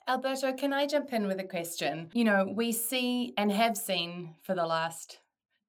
Alberto, 0.06 0.52
can 0.52 0.74
I 0.74 0.86
jump 0.86 1.14
in 1.14 1.28
with 1.28 1.40
a 1.40 1.46
question? 1.46 2.10
You 2.14 2.26
know, 2.26 2.52
we 2.54 2.74
see 2.74 3.34
and 3.38 3.50
have 3.50 3.78
seen 3.78 4.36
for 4.44 4.54
the 4.54 4.66
last 4.66 5.20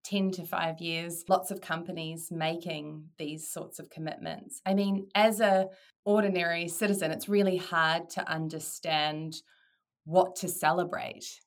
10 0.04 0.32
to 0.32 0.42
5 0.42 0.80
years 0.80 1.24
lots 1.28 1.52
of 1.52 1.60
companies 1.60 2.30
making 2.32 3.10
these 3.16 3.48
sorts 3.48 3.78
of 3.78 3.90
commitments. 3.90 4.60
I 4.66 4.74
mean, 4.74 5.06
as 5.14 5.40
a 5.40 5.68
ordinary 6.04 6.66
citizen, 6.66 7.12
it's 7.12 7.28
really 7.28 7.56
hard 7.56 8.10
to 8.10 8.28
understand 8.28 9.36
what 10.04 10.34
to 10.36 10.48
celebrate. 10.48 11.40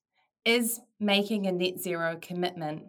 Is 0.46 0.80
making 0.98 1.46
a 1.46 1.52
net 1.52 1.80
zero 1.80 2.18
commitment 2.22 2.84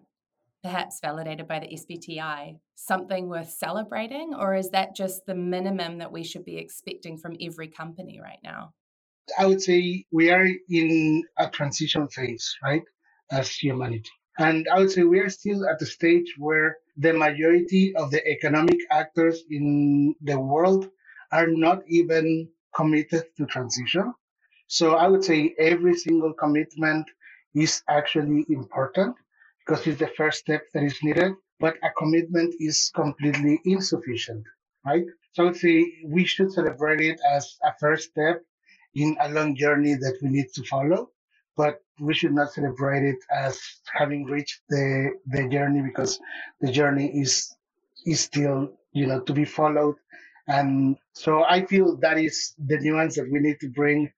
perhaps 0.63 1.01
validated 1.01 1.49
by 1.49 1.59
the 1.59 1.69
SBTI 1.69 2.59
something 2.77 3.29
worth 3.29 3.51
celebrating 3.51 4.33
or 4.35 4.55
is 4.55 4.71
that 4.71 4.95
just 4.95 5.27
the 5.27 5.35
minimum 5.35 5.99
that 5.99 6.13
we 6.13 6.23
should 6.23 6.45
be 6.45 6.57
expecting 6.57 7.19
from 7.19 7.37
every 7.41 7.67
company 7.67 8.21
right 8.21 8.39
now? 8.45 8.73
I 9.39 9.47
would 9.47 9.63
say 9.63 10.05
we 10.13 10.31
are 10.31 10.47
in 10.69 11.25
a 11.39 11.49
transition 11.51 12.09
phase, 12.09 12.57
right, 12.63 12.83
as 13.31 13.51
humanity. 13.51 14.11
And 14.39 14.67
I 14.73 14.79
would 14.79 14.91
say 14.91 15.03
we 15.03 15.21
are 15.21 15.29
still 15.31 15.69
at 15.69 15.79
the 15.79 15.87
stage 15.87 16.35
where 16.39 16.77
the 16.97 17.13
majority 17.13 17.95
of 17.97 18.11
the 18.11 18.27
economic 18.29 18.79
actors 18.91 19.43
in 19.51 20.15
the 20.23 20.39
world 20.39 20.91
are 21.33 21.47
not 21.49 21.83
even 21.89 22.49
committed 22.75 23.25
to 23.37 23.47
transition. 23.47 24.15
So 24.69 24.95
I 24.95 25.09
would 25.09 25.25
say 25.25 25.55
every 25.59 25.95
single 25.95 26.33
commitment 26.33 27.07
is 27.55 27.83
actually 27.89 28.47
important 28.49 29.17
because 29.67 29.87
it's 29.87 29.99
the 29.99 30.09
first 30.17 30.39
step 30.41 30.63
that 30.75 30.85
is 30.85 30.99
needed, 31.03 31.33
but 31.61 31.77
a 31.83 31.91
commitment 31.99 32.55
is 32.61 32.91
completely 32.95 33.61
insufficient, 33.65 34.45
right? 34.87 35.05
So 35.33 35.43
I 35.43 35.47
would 35.47 35.57
say 35.57 35.93
we 36.05 36.25
should 36.25 36.53
celebrate 36.53 37.01
it 37.01 37.21
as 37.35 37.57
a 37.65 37.73
first 37.81 38.11
step 38.11 38.43
in 38.95 39.17
a 39.21 39.29
long 39.31 39.57
journey 39.57 39.95
that 39.95 40.19
we 40.23 40.29
need 40.31 40.49
to 40.55 40.63
follow. 40.65 41.11
But 41.57 41.81
we 42.01 42.15
should 42.15 42.33
not 42.33 42.53
celebrate 42.53 43.03
it 43.05 43.19
as 43.35 43.61
having 43.93 44.25
reached 44.27 44.61
the 44.69 45.13
the 45.27 45.49
journey 45.49 45.83
because 45.83 46.21
the 46.61 46.71
journey 46.73 47.09
is 47.23 47.55
is 48.07 48.21
still 48.21 48.73
you 48.93 49.07
know 49.07 49.21
to 49.23 49.33
be 49.33 49.45
followed. 49.45 49.97
And 50.49 50.97
so 51.13 51.45
I 51.45 51.67
feel 51.67 51.97
that 51.99 52.19
is 52.19 52.55
the 52.59 52.79
nuance 52.81 53.17
that 53.17 53.31
we 53.31 53.41
need 53.41 53.61
to 53.61 53.69
bring 53.71 54.11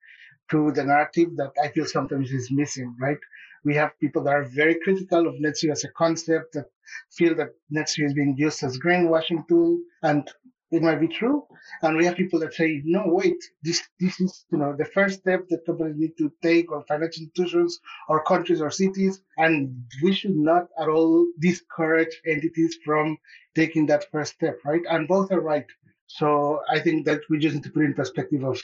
to 0.51 0.71
the 0.71 0.83
narrative 0.83 1.35
that 1.37 1.51
I 1.63 1.69
feel 1.69 1.85
sometimes 1.85 2.31
is 2.31 2.49
missing, 2.51 2.95
right? 2.99 3.17
We 3.63 3.75
have 3.75 3.97
people 3.99 4.23
that 4.23 4.33
are 4.33 4.43
very 4.43 4.75
critical 4.83 5.27
of 5.27 5.39
net 5.39 5.57
zero 5.57 5.73
as 5.73 5.83
a 5.83 5.89
concept 5.91 6.53
that 6.53 6.65
feel 7.11 7.35
that 7.35 7.49
net 7.69 7.89
zero 7.89 8.07
is 8.07 8.13
being 8.13 8.35
used 8.37 8.63
as 8.63 8.79
greenwashing 8.79 9.47
tool. 9.47 9.79
And 10.03 10.27
it 10.71 10.81
might 10.81 10.99
be 11.01 11.07
true. 11.07 11.45
And 11.81 11.97
we 11.97 12.05
have 12.05 12.15
people 12.15 12.39
that 12.39 12.53
say, 12.53 12.81
no, 12.85 13.03
wait, 13.05 13.37
this, 13.61 13.81
this 13.99 14.19
is, 14.21 14.45
you 14.51 14.57
know, 14.57 14.73
the 14.77 14.85
first 14.85 15.19
step 15.19 15.47
that 15.49 15.65
companies 15.65 15.97
need 15.97 16.17
to 16.17 16.31
take 16.41 16.71
or 16.71 16.83
financial 16.87 17.23
institutions 17.23 17.79
or 18.07 18.23
countries 18.23 18.61
or 18.61 18.71
cities. 18.71 19.21
And 19.37 19.83
we 20.01 20.13
should 20.13 20.35
not 20.35 20.67
at 20.79 20.87
all 20.87 21.27
discourage 21.39 22.21
entities 22.25 22.77
from 22.85 23.17
taking 23.53 23.85
that 23.87 24.09
first 24.11 24.33
step, 24.35 24.59
right? 24.65 24.81
And 24.89 25.07
both 25.07 25.31
are 25.31 25.41
right. 25.41 25.65
So 26.07 26.61
I 26.69 26.79
think 26.79 27.05
that 27.05 27.21
we 27.29 27.37
just 27.39 27.55
need 27.55 27.63
to 27.63 27.69
put 27.69 27.83
in 27.83 27.93
perspective 27.93 28.43
of 28.43 28.59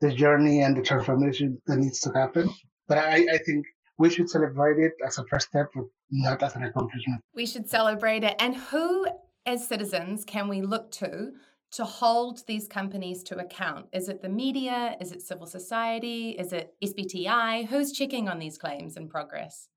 the 0.00 0.12
journey 0.12 0.62
and 0.62 0.76
the 0.76 0.82
transformation 0.82 1.60
that 1.66 1.76
needs 1.76 2.00
to 2.00 2.10
happen. 2.12 2.48
But 2.88 2.98
I, 2.98 3.26
I 3.34 3.38
think 3.38 3.66
we 3.98 4.08
should 4.08 4.30
celebrate 4.30 4.78
it 4.78 4.92
as 5.06 5.18
a 5.18 5.24
first 5.26 5.48
step, 5.48 5.68
but 5.74 5.84
not 6.10 6.42
as 6.42 6.56
an 6.56 6.62
accomplishment. 6.64 7.20
We 7.34 7.44
should 7.44 7.68
celebrate 7.68 8.24
it. 8.24 8.34
And 8.40 8.56
who, 8.56 9.06
as 9.44 9.68
citizens, 9.68 10.24
can 10.24 10.48
we 10.48 10.62
look 10.62 10.90
to 10.92 11.32
to 11.72 11.84
hold 11.84 12.46
these 12.46 12.66
companies 12.66 13.22
to 13.24 13.38
account? 13.38 13.86
Is 13.92 14.08
it 14.08 14.22
the 14.22 14.28
media? 14.28 14.96
Is 15.00 15.12
it 15.12 15.22
civil 15.22 15.46
society? 15.46 16.30
Is 16.30 16.52
it 16.52 16.74
SBTI? 16.82 17.66
Who's 17.66 17.92
checking 17.92 18.28
on 18.28 18.38
these 18.38 18.58
claims 18.58 18.96
and 18.96 19.08
progress? 19.08 19.68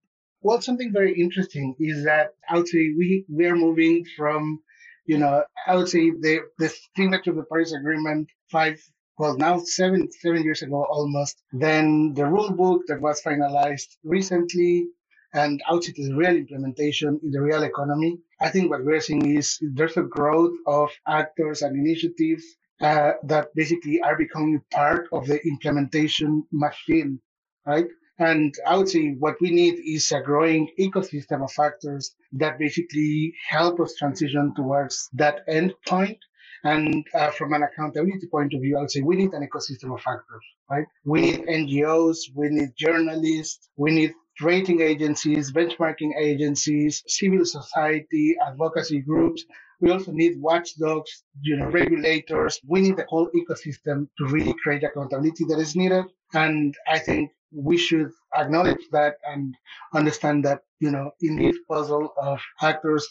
Well, 0.42 0.62
something 0.62 0.92
very 0.92 1.14
interesting 1.20 1.76
is 1.80 2.04
that 2.04 2.32
I 2.50 2.58
would 2.58 2.68
say 2.68 2.94
we, 2.98 3.26
we 3.30 3.46
are 3.46 3.56
moving 3.56 4.04
from, 4.18 4.60
you 5.06 5.18
know, 5.18 5.44
I 5.68 5.76
would 5.76 5.88
say 5.88 6.10
the, 6.10 6.40
the 6.58 6.74
signature 6.98 7.32
of 7.32 7.38
the 7.38 7.44
Paris 7.44 7.74
Agreement 7.74 8.28
five, 8.52 8.82
well, 9.18 9.38
now 9.38 9.60
seven, 9.60 10.10
seven 10.12 10.44
years 10.44 10.62
ago 10.62 10.86
almost, 10.90 11.42
then 11.54 12.14
the 12.14 12.26
rule 12.26 12.52
book 12.52 12.82
that 12.88 13.00
was 13.00 13.22
finalized 13.22 13.98
recently, 14.04 14.88
and 15.34 15.62
out 15.70 15.82
to 15.84 15.92
the 15.94 16.14
real 16.14 16.36
implementation 16.36 17.20
in 17.24 17.32
the 17.32 17.42
real 17.42 17.64
economy. 17.64 18.20
I 18.44 18.50
think 18.50 18.70
what 18.70 18.84
we're 18.84 19.00
seeing 19.00 19.38
is 19.38 19.58
there's 19.62 19.96
a 19.96 20.04
growth 20.04 20.54
of 20.68 20.90
actors 21.08 21.62
and 21.62 21.78
initiatives 21.78 22.44
uh, 22.82 23.14
that 23.24 23.48
basically 23.56 24.02
are 24.02 24.18
becoming 24.18 24.62
part 24.70 25.08
of 25.14 25.28
the 25.28 25.40
implementation 25.48 26.44
machine, 26.52 27.22
right? 27.66 27.88
And 28.20 28.54
I 28.68 28.76
would 28.76 28.90
say 28.90 29.12
what 29.18 29.36
we 29.40 29.50
need 29.52 29.76
is 29.86 30.12
a 30.12 30.20
growing 30.20 30.70
ecosystem 30.78 31.42
of 31.42 31.54
factors 31.54 32.16
that 32.34 32.60
basically 32.60 33.34
help 33.50 33.80
us 33.80 33.96
transition 33.96 34.54
towards 34.56 35.10
that 35.14 35.40
end 35.48 35.74
point. 35.88 36.18
And 36.66 37.06
uh, 37.16 37.32
from 37.32 37.54
an 37.54 37.64
accountability 37.64 38.28
point 38.28 38.54
of 38.54 38.62
view, 38.62 38.78
I 38.78 38.82
would 38.82 38.92
say 38.92 39.02
we 39.02 39.16
need 39.16 39.34
an 39.34 39.48
ecosystem 39.48 39.94
of 39.94 40.02
factors, 40.02 40.44
right? 40.70 40.86
We 41.06 41.22
need 41.22 41.46
NGOs, 41.48 42.18
we 42.36 42.50
need 42.50 42.70
journalists, 42.78 43.70
we 43.78 43.92
need 43.92 44.14
rating 44.42 44.82
agencies, 44.82 45.52
benchmarking 45.52 46.12
agencies, 46.18 47.04
civil 47.08 47.46
society, 47.46 48.36
advocacy 48.46 49.02
groups. 49.02 49.44
We 49.80 49.92
also 49.92 50.12
need 50.12 50.42
watchdogs, 50.42 51.24
you 51.42 51.58
know, 51.58 51.68
regulators. 51.68 52.60
We 52.68 52.82
need 52.82 52.98
the 52.98 53.06
whole 53.10 53.30
ecosystem 53.36 54.08
to 54.18 54.26
really 54.28 54.54
create 54.64 54.84
accountability 54.84 55.46
that 55.50 55.60
is 55.60 55.76
needed. 55.76 56.06
And 56.34 56.76
I 56.88 57.00
think 57.00 57.32
we 57.52 57.78
should 57.78 58.12
acknowledge 58.36 58.84
that 58.92 59.18
and 59.26 59.56
understand 59.94 60.46
that, 60.46 60.62
you 60.80 60.90
know, 60.92 61.12
in 61.22 61.38
this 61.38 61.58
puzzle 61.70 62.14
of 62.18 62.42
actors, 62.62 63.06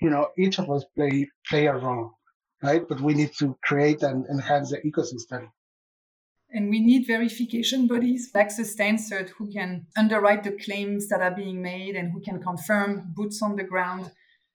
you 0.00 0.10
know, 0.10 0.28
each 0.36 0.58
of 0.58 0.70
us 0.70 0.84
play 0.96 1.28
play 1.48 1.66
a 1.66 1.76
role, 1.76 2.12
right? 2.62 2.82
But 2.88 3.00
we 3.00 3.14
need 3.14 3.32
to 3.38 3.56
create 3.64 4.02
and 4.02 4.26
enhance 4.26 4.70
the 4.70 4.78
ecosystem. 4.82 5.50
And 6.50 6.70
we 6.70 6.80
need 6.80 7.06
verification 7.06 7.86
bodies. 7.86 8.30
Like 8.34 8.48
SustainCert 8.48 9.30
who 9.30 9.50
can 9.52 9.86
underwrite 9.96 10.44
the 10.44 10.52
claims 10.52 11.08
that 11.08 11.20
are 11.20 11.34
being 11.34 11.60
made 11.60 11.94
and 11.94 12.12
who 12.12 12.20
can 12.20 12.40
confirm 12.42 13.12
boots 13.14 13.42
on 13.42 13.56
the 13.56 13.64
ground 13.64 14.10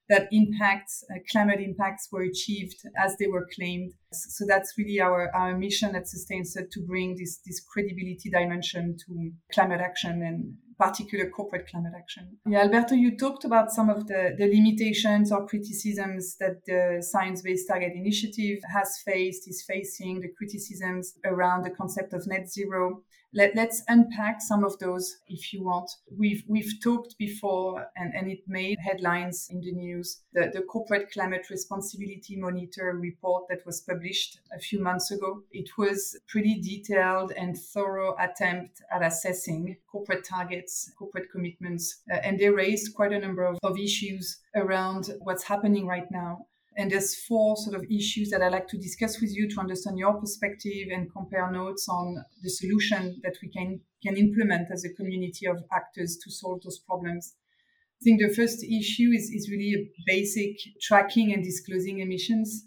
that 0.10 0.28
impacts, 0.32 1.04
uh, 1.10 1.20
climate 1.32 1.60
impacts 1.60 2.10
were 2.12 2.24
achieved 2.24 2.76
as 2.98 3.16
they 3.18 3.28
were 3.28 3.48
claimed. 3.56 3.94
So 4.12 4.46
that's 4.48 4.74
really 4.78 5.00
our, 5.00 5.30
our 5.36 5.58
mission 5.58 5.96
at 5.96 6.04
SustainCert 6.04 6.70
to 6.72 6.82
bring 6.82 7.16
this, 7.18 7.40
this 7.46 7.60
credibility 7.62 8.30
dimension 8.30 8.98
to 9.06 9.32
climate 9.52 9.82
action 9.82 10.22
and 10.22 10.56
particular 10.78 11.30
corporate 11.30 11.68
climate 11.68 11.94
action. 11.98 12.38
Yeah, 12.46 12.62
Alberto, 12.62 12.96
you 12.96 13.16
talked 13.18 13.46
about 13.46 13.72
some 13.72 13.90
of 13.90 14.08
the, 14.08 14.36
the 14.38 14.48
limitations 14.48 15.32
or 15.32 15.48
criticisms 15.48 16.36
that 16.40 16.66
the 16.66 17.02
Science 17.02 17.42
Based 17.42 17.68
Target 17.68 17.94
Initiative 17.96 18.60
has 18.74 19.00
faced, 19.06 19.48
is 19.48 19.64
facing, 19.68 20.22
the 20.22 20.30
criticisms 20.38 21.14
around 21.26 21.64
the 21.64 21.70
concept 21.70 22.14
of 22.14 22.28
net 22.28 22.50
zero. 22.50 23.02
Let, 23.36 23.58
us 23.58 23.82
unpack 23.88 24.42
some 24.42 24.64
of 24.64 24.78
those 24.78 25.18
if 25.28 25.54
you 25.54 25.64
want. 25.64 25.90
We've 26.16 26.44
we've 26.48 26.80
talked 26.84 27.18
before, 27.18 27.88
and, 27.96 28.14
and 28.14 28.30
it 28.30 28.42
made 28.48 28.78
headlines 28.80 29.48
in 29.50 29.62
the 29.62 29.72
news. 29.72 30.22
The, 30.34 30.52
the 30.54 30.62
Corporate 30.62 31.12
Climate 31.12 31.50
Responsibility 31.50 32.36
Monitor 32.36 32.96
report 33.00 33.46
that 33.50 33.66
was 33.66 33.82
published 33.82 34.40
a 34.56 34.60
few 34.60 34.80
months 34.80 35.10
ago. 35.10 35.42
It 35.52 35.70
was 35.78 36.16
pretty 36.28 36.62
detailed 36.62 37.32
and 37.32 37.58
thorough 37.58 38.16
attempt 38.20 38.82
at 38.92 39.04
assessing 39.04 39.78
corporate 39.92 40.26
targets, 40.26 40.92
corporate 40.98 41.32
commitments, 41.32 42.02
uh, 42.12 42.18
and 42.18 42.40
they 42.40 42.50
raised 42.50 42.94
quite 42.94 43.14
a 43.14 43.20
number 43.20 43.46
of, 43.46 43.58
of 43.64 43.80
issues 43.80 44.38
around 44.56 45.12
what's 45.22 45.44
happening 45.44 45.88
right 45.88 46.10
now 46.12 46.46
and 46.78 46.92
there's 46.92 47.16
four 47.16 47.56
sort 47.58 47.76
of 47.76 47.84
issues 47.92 48.30
that 48.30 48.42
I'd 48.42 48.52
like 48.52 48.68
to 48.70 48.78
discuss 48.78 49.22
with 49.22 49.36
you 49.36 49.48
to 49.50 49.60
understand 49.60 49.98
your 49.98 50.14
perspective 50.14 50.88
and 50.92 51.12
compare 51.12 51.52
notes 51.52 51.88
on 51.90 52.24
the 52.42 52.50
solution 52.50 53.20
that 53.24 53.36
we 53.42 53.50
can, 53.50 53.82
can 54.04 54.18
implement 54.18 54.72
as 54.72 54.84
a 54.84 54.94
community 54.94 55.46
of 55.46 55.64
actors 55.72 56.18
to 56.24 56.32
solve 56.32 56.62
those 56.64 56.80
problems. 56.80 57.36
I 58.02 58.04
think 58.04 58.22
the 58.22 58.34
first 58.34 58.64
issue 58.64 59.12
is, 59.14 59.30
is 59.30 59.50
really 59.50 59.74
a 59.76 60.04
basic 60.06 60.58
tracking 60.82 61.34
and 61.34 61.44
disclosing 61.44 62.00
emissions. 62.00 62.66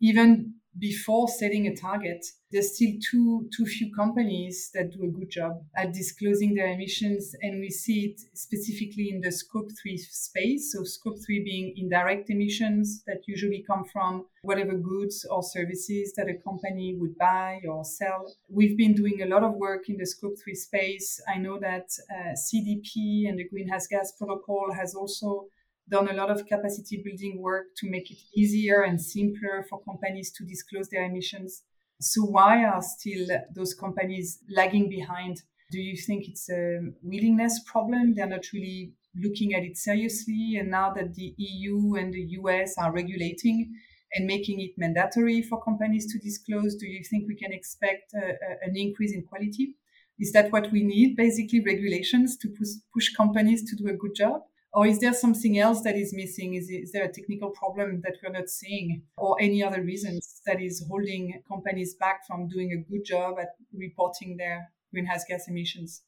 Even 0.00 0.55
before 0.78 1.28
setting 1.28 1.66
a 1.66 1.74
target, 1.74 2.24
there's 2.52 2.74
still 2.74 2.92
too 3.10 3.48
too 3.56 3.66
few 3.66 3.92
companies 3.94 4.70
that 4.74 4.92
do 4.92 5.04
a 5.04 5.08
good 5.08 5.30
job 5.30 5.62
at 5.76 5.92
disclosing 5.92 6.54
their 6.54 6.68
emissions, 6.68 7.34
and 7.42 7.60
we 7.60 7.70
see 7.70 8.06
it 8.06 8.20
specifically 8.34 9.10
in 9.10 9.20
the 9.20 9.32
scope 9.32 9.70
three 9.80 9.98
space. 9.98 10.72
So 10.72 10.84
scope 10.84 11.16
three 11.24 11.42
being 11.42 11.74
indirect 11.76 12.30
emissions 12.30 13.02
that 13.06 13.22
usually 13.26 13.64
come 13.66 13.84
from 13.84 14.26
whatever 14.42 14.74
goods 14.74 15.26
or 15.30 15.42
services 15.42 16.12
that 16.16 16.28
a 16.28 16.34
company 16.34 16.96
would 16.98 17.18
buy 17.18 17.60
or 17.68 17.84
sell. 17.84 18.34
We've 18.48 18.76
been 18.76 18.94
doing 18.94 19.22
a 19.22 19.26
lot 19.26 19.42
of 19.42 19.54
work 19.54 19.88
in 19.88 19.96
the 19.96 20.06
scope 20.06 20.34
three 20.42 20.54
space. 20.54 21.20
I 21.28 21.38
know 21.38 21.58
that 21.58 21.88
uh, 22.10 22.34
CDP 22.34 23.28
and 23.28 23.38
the 23.38 23.48
Greenhouse 23.48 23.86
Gas 23.88 24.12
Protocol 24.12 24.72
has 24.72 24.94
also 24.94 25.46
done 25.88 26.08
a 26.08 26.14
lot 26.14 26.30
of 26.30 26.46
capacity 26.46 27.02
building 27.04 27.40
work 27.40 27.66
to 27.76 27.88
make 27.88 28.10
it 28.10 28.18
easier 28.34 28.82
and 28.82 29.00
simpler 29.00 29.64
for 29.68 29.80
companies 29.82 30.32
to 30.32 30.44
disclose 30.44 30.88
their 30.88 31.04
emissions. 31.04 31.62
So 32.00 32.22
why 32.22 32.64
are 32.64 32.82
still 32.82 33.26
those 33.54 33.74
companies 33.74 34.40
lagging 34.50 34.88
behind? 34.88 35.42
Do 35.70 35.80
you 35.80 35.96
think 35.96 36.28
it's 36.28 36.50
a 36.50 36.80
willingness 37.02 37.60
problem? 37.66 38.14
They're 38.14 38.26
not 38.26 38.52
really 38.52 38.92
looking 39.14 39.54
at 39.54 39.62
it 39.62 39.76
seriously. 39.76 40.56
And 40.58 40.70
now 40.70 40.92
that 40.92 41.14
the 41.14 41.34
EU 41.38 41.94
and 41.94 42.12
the 42.12 42.26
US 42.40 42.74
are 42.78 42.92
regulating 42.92 43.74
and 44.14 44.26
making 44.26 44.60
it 44.60 44.72
mandatory 44.76 45.42
for 45.42 45.62
companies 45.62 46.12
to 46.12 46.18
disclose, 46.18 46.74
do 46.76 46.86
you 46.86 47.02
think 47.02 47.26
we 47.26 47.36
can 47.36 47.52
expect 47.52 48.12
a, 48.14 48.26
a, 48.26 48.68
an 48.68 48.76
increase 48.76 49.12
in 49.12 49.22
quality? 49.22 49.74
Is 50.18 50.32
that 50.32 50.52
what 50.52 50.70
we 50.72 50.82
need? 50.82 51.16
Basically, 51.16 51.60
regulations 51.60 52.36
to 52.38 52.48
push, 52.48 52.68
push 52.92 53.14
companies 53.14 53.68
to 53.70 53.76
do 53.76 53.88
a 53.88 53.92
good 53.92 54.14
job? 54.14 54.42
Or 54.76 54.86
is 54.86 55.00
there 55.00 55.14
something 55.14 55.58
else 55.58 55.80
that 55.84 55.96
is 55.96 56.12
missing? 56.14 56.52
Is, 56.52 56.68
is 56.68 56.92
there 56.92 57.04
a 57.04 57.12
technical 57.12 57.48
problem 57.50 58.02
that 58.04 58.16
we're 58.22 58.38
not 58.38 58.50
seeing, 58.50 59.04
or 59.16 59.38
any 59.40 59.62
other 59.62 59.80
reasons 59.82 60.42
that 60.44 60.60
is 60.60 60.84
holding 60.86 61.42
companies 61.48 61.94
back 61.98 62.26
from 62.26 62.46
doing 62.46 62.72
a 62.72 62.90
good 62.90 63.02
job 63.06 63.38
at 63.40 63.48
reporting 63.72 64.36
their 64.36 64.70
greenhouse 64.92 65.24
gas 65.26 65.48
emissions? 65.48 66.02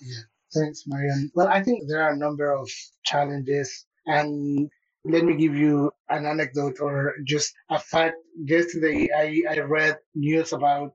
Yeah, 0.00 0.22
thanks, 0.54 0.84
Marion. 0.86 1.32
Well, 1.34 1.48
I 1.48 1.64
think 1.64 1.88
there 1.88 2.00
are 2.00 2.12
a 2.12 2.16
number 2.16 2.52
of 2.52 2.70
challenges, 3.04 3.86
and 4.06 4.70
let 5.04 5.24
me 5.24 5.34
give 5.34 5.56
you 5.56 5.90
an 6.08 6.24
anecdote 6.24 6.78
or 6.80 7.14
just 7.24 7.52
a 7.70 7.78
fact. 7.80 8.14
Yesterday, 8.36 9.08
I, 9.12 9.42
I 9.50 9.58
read 9.58 9.98
news 10.14 10.52
about 10.52 10.92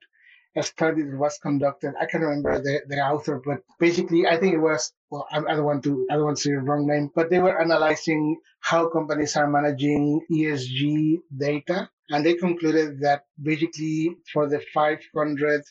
a 0.56 0.64
study 0.64 1.02
that 1.04 1.18
was 1.18 1.38
conducted. 1.40 1.94
I 2.00 2.06
can't 2.06 2.24
remember 2.24 2.58
the, 2.62 2.84
the 2.88 3.02
author, 3.02 3.42
but 3.46 3.60
basically, 3.82 4.26
I 4.26 4.38
think 4.38 4.54
it 4.54 4.60
was, 4.60 4.94
well, 5.10 5.28
I, 5.32 5.40
don't 5.40 5.66
want 5.66 5.84
to, 5.86 6.06
I 6.10 6.16
don't 6.16 6.26
want 6.26 6.38
to 6.38 6.44
say 6.44 6.52
the 6.52 6.60
wrong 6.60 6.86
name, 6.86 7.12
but 7.16 7.30
they 7.30 7.40
were 7.40 7.62
analyzing 7.62 8.38
how 8.60 8.90
companies 8.90 9.36
are 9.38 9.50
managing 9.50 10.22
ESG 10.32 11.18
data. 11.38 11.90
And 12.10 12.26
they 12.26 12.36
concluded 12.36 13.00
that 13.02 13.24
basically 13.42 14.16
for 14.34 14.48
the 14.50 14.62
500 14.74 15.62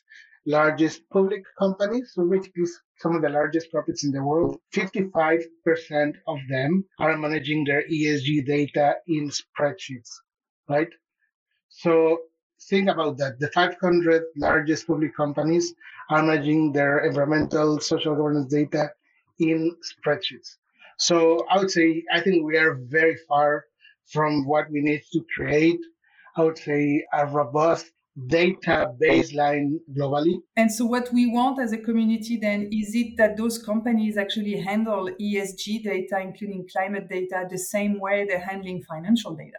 largest 0.47 1.03
public 1.11 1.43
companies, 1.59 2.13
so 2.15 2.27
basically 2.29 2.65
some 2.99 3.15
of 3.15 3.23
the 3.23 3.29
largest 3.29 3.71
profits 3.71 4.05
in 4.05 4.13
the 4.13 4.23
world, 4.23 4.59
55% 4.75 6.15
of 6.27 6.39
them 6.49 6.85
are 6.99 7.17
managing 7.19 7.65
their 7.65 7.83
ESG 7.89 8.47
data 8.47 8.97
in 9.07 9.31
spreadsheets, 9.31 10.11
right? 10.69 10.89
So 11.69 12.21
think 12.71 12.89
about 12.89 13.19
that. 13.19 13.39
The 13.39 13.49
500 13.49 14.23
largest 14.37 14.87
public 14.87 15.15
companies 15.15 15.75
are 16.11 16.23
managing 16.23 16.73
their 16.73 17.01
environmental, 17.01 17.81
social 17.81 18.15
governance 18.15 18.51
data 18.53 18.91
in 19.39 19.77
spreadsheets. 19.83 20.57
So 20.99 21.45
I 21.51 21.59
would 21.59 21.71
say, 21.71 22.03
I 22.13 22.21
think 22.21 22.45
we 22.45 22.57
are 22.57 22.79
very 22.89 23.17
far 23.29 23.65
from 24.07 24.47
what 24.47 24.71
we 24.71 24.81
need 24.81 25.03
to 25.13 25.25
create. 25.35 25.81
I 26.37 26.43
would 26.43 26.59
say 26.59 27.05
a 27.13 27.27
robust 27.27 27.91
data 28.27 28.93
baseline 29.01 29.79
globally. 29.95 30.37
And 30.57 30.73
so, 30.73 30.87
what 30.87 31.13
we 31.13 31.27
want 31.27 31.61
as 31.61 31.73
a 31.73 31.79
community 31.79 32.39
then 32.39 32.71
is 32.73 32.95
it 32.95 33.17
that 33.19 33.37
those 33.37 33.63
companies 33.63 34.17
actually 34.17 34.57
handle 34.57 35.11
ESG 35.21 35.85
data, 35.85 36.21
including 36.21 36.67
climate 36.73 37.09
data, 37.11 37.47
the 37.51 37.59
same 37.59 38.01
way 38.01 38.25
they're 38.27 38.41
handling 38.41 38.83
financial 38.83 39.35
data 39.35 39.59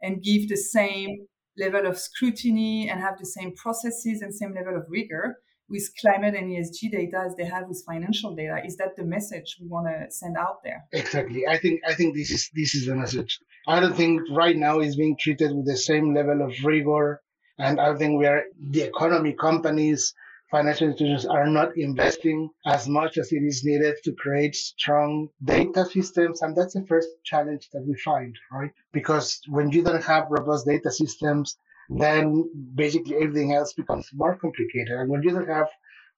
and 0.00 0.22
give 0.22 0.48
the 0.48 0.56
same 0.56 1.26
level 1.58 1.86
of 1.86 1.98
scrutiny 1.98 2.88
and 2.88 3.00
have 3.00 3.18
the 3.18 3.26
same 3.26 3.52
processes 3.56 4.22
and 4.22 4.32
same 4.32 4.54
level 4.54 4.76
of 4.76 4.84
rigor 4.88 5.36
with 5.68 5.90
climate 6.00 6.34
and 6.34 6.48
ESG 6.48 6.90
data 6.90 7.24
as 7.26 7.36
they 7.36 7.44
have 7.44 7.68
with 7.68 7.82
financial 7.86 8.34
data. 8.34 8.60
Is 8.64 8.76
that 8.76 8.96
the 8.96 9.04
message 9.04 9.56
we 9.60 9.68
want 9.68 9.86
to 9.86 10.10
send 10.10 10.36
out 10.36 10.62
there? 10.64 10.84
Exactly. 10.92 11.46
I 11.46 11.58
think 11.58 11.80
I 11.86 11.94
think 11.94 12.14
this 12.14 12.30
is 12.30 12.50
this 12.54 12.74
is 12.74 12.86
the 12.86 12.94
message. 12.94 13.38
I 13.66 13.80
don't 13.80 13.96
think 13.96 14.22
right 14.30 14.56
now 14.56 14.80
is 14.80 14.96
being 14.96 15.16
treated 15.18 15.54
with 15.54 15.66
the 15.66 15.76
same 15.76 16.14
level 16.14 16.42
of 16.42 16.52
rigor, 16.64 17.20
and 17.58 17.80
I 17.80 17.94
think 17.96 18.18
we 18.18 18.26
are 18.26 18.44
the 18.58 18.82
economy 18.82 19.34
companies 19.34 20.14
financial 20.50 20.88
institutions 20.88 21.26
are 21.26 21.46
not 21.46 21.76
investing 21.76 22.48
as 22.64 22.88
much 22.88 23.18
as 23.18 23.32
it 23.32 23.42
is 23.42 23.64
needed 23.64 23.94
to 24.04 24.12
create 24.12 24.54
strong 24.54 25.28
data 25.44 25.84
systems. 25.84 26.42
And 26.42 26.56
that's 26.56 26.74
the 26.74 26.86
first 26.86 27.08
challenge 27.24 27.68
that 27.72 27.84
we 27.86 27.94
find, 27.96 28.34
right? 28.50 28.70
Because 28.92 29.40
when 29.48 29.70
you 29.70 29.82
don't 29.82 30.04
have 30.04 30.30
robust 30.30 30.66
data 30.66 30.90
systems, 30.90 31.58
then 31.88 32.44
basically 32.74 33.16
everything 33.16 33.54
else 33.54 33.72
becomes 33.72 34.08
more 34.12 34.36
complicated. 34.36 34.92
And 34.92 35.08
when 35.10 35.22
you 35.22 35.30
don't 35.30 35.48
have 35.48 35.68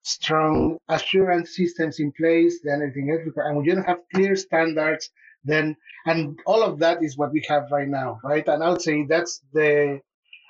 strong 0.02 0.78
assurance 0.88 1.56
systems 1.56 2.00
in 2.00 2.12
place, 2.12 2.60
then 2.64 2.82
everything 2.82 3.10
else, 3.10 3.24
becomes, 3.24 3.46
and 3.46 3.56
when 3.56 3.64
you 3.64 3.74
don't 3.74 3.84
have 3.84 4.00
clear 4.14 4.34
standards, 4.34 5.10
then, 5.44 5.76
and 6.06 6.38
all 6.46 6.62
of 6.62 6.78
that 6.80 7.02
is 7.02 7.16
what 7.16 7.32
we 7.32 7.44
have 7.48 7.70
right 7.70 7.88
now, 7.88 8.18
right? 8.24 8.46
And 8.46 8.62
I 8.62 8.70
would 8.70 8.82
say 8.82 9.06
that's 9.08 9.42
the, 9.52 10.00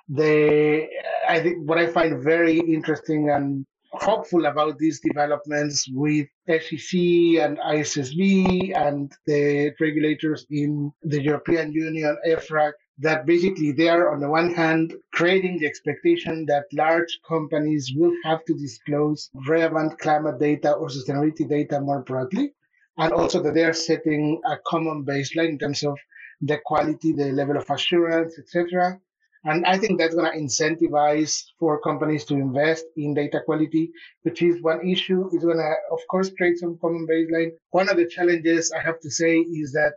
the 0.09 0.89
I 1.29 1.41
think 1.41 1.69
what 1.69 1.79
I 1.79 1.87
find 1.87 2.23
very 2.23 2.59
interesting 2.59 3.31
and 3.31 3.65
hopeful 3.93 4.47
about 4.47 4.79
these 4.79 5.01
developments 5.01 5.87
with 5.93 6.29
SEC 6.49 6.95
and 7.43 7.59
ISSB 7.59 8.77
and 8.77 9.13
the 9.27 9.73
regulators 9.81 10.47
in 10.51 10.93
the 11.03 11.23
European 11.23 11.73
Union, 11.73 12.17
EFRAG, 12.27 12.73
that 13.01 13.25
basically 13.25 13.73
they 13.73 13.89
are 13.89 14.13
on 14.13 14.21
the 14.21 14.29
one 14.29 14.53
hand 14.53 14.95
creating 15.13 15.59
the 15.59 15.67
expectation 15.67 16.45
that 16.47 16.65
large 16.73 17.19
companies 17.27 17.93
will 17.97 18.13
have 18.25 18.45
to 18.45 18.55
disclose 18.55 19.31
relevant 19.49 19.99
climate 19.99 20.39
data 20.39 20.73
or 20.73 20.89
sustainability 20.89 21.49
data 21.49 21.81
more 21.81 22.03
broadly 22.03 22.53
and 22.99 23.13
also 23.13 23.43
that 23.43 23.55
they 23.55 23.65
are 23.65 23.73
setting 23.73 24.41
a 24.47 24.57
common 24.67 25.05
baseline 25.05 25.51
in 25.51 25.59
terms 25.59 25.83
of 25.83 25.99
the 26.43 26.59
quality 26.67 27.13
the 27.13 27.33
level 27.33 27.57
of 27.57 27.71
assurance 27.71 28.39
etc 28.39 28.99
and 29.45 29.65
i 29.65 29.79
think 29.79 29.99
that's 29.99 30.15
going 30.15 30.31
to 30.31 30.39
incentivize 30.39 31.45
for 31.59 31.81
companies 31.81 32.25
to 32.27 32.35
invest 32.35 32.85
in 32.97 33.15
data 33.15 33.41
quality 33.47 33.91
which 34.23 34.43
is 34.43 34.63
one 34.63 34.87
issue. 34.87 35.29
Is 35.33 35.45
going 35.45 35.57
to 35.57 35.75
of 35.91 36.01
course 36.11 36.31
create 36.37 36.59
some 36.59 36.79
common 36.81 37.07
baseline. 37.11 37.51
One 37.71 37.89
of 37.89 37.97
the 37.97 38.07
challenges 38.07 38.73
i 38.73 38.81
have 38.81 39.01
to 39.01 39.11
say 39.11 39.39
is 39.39 39.73
that 39.73 39.95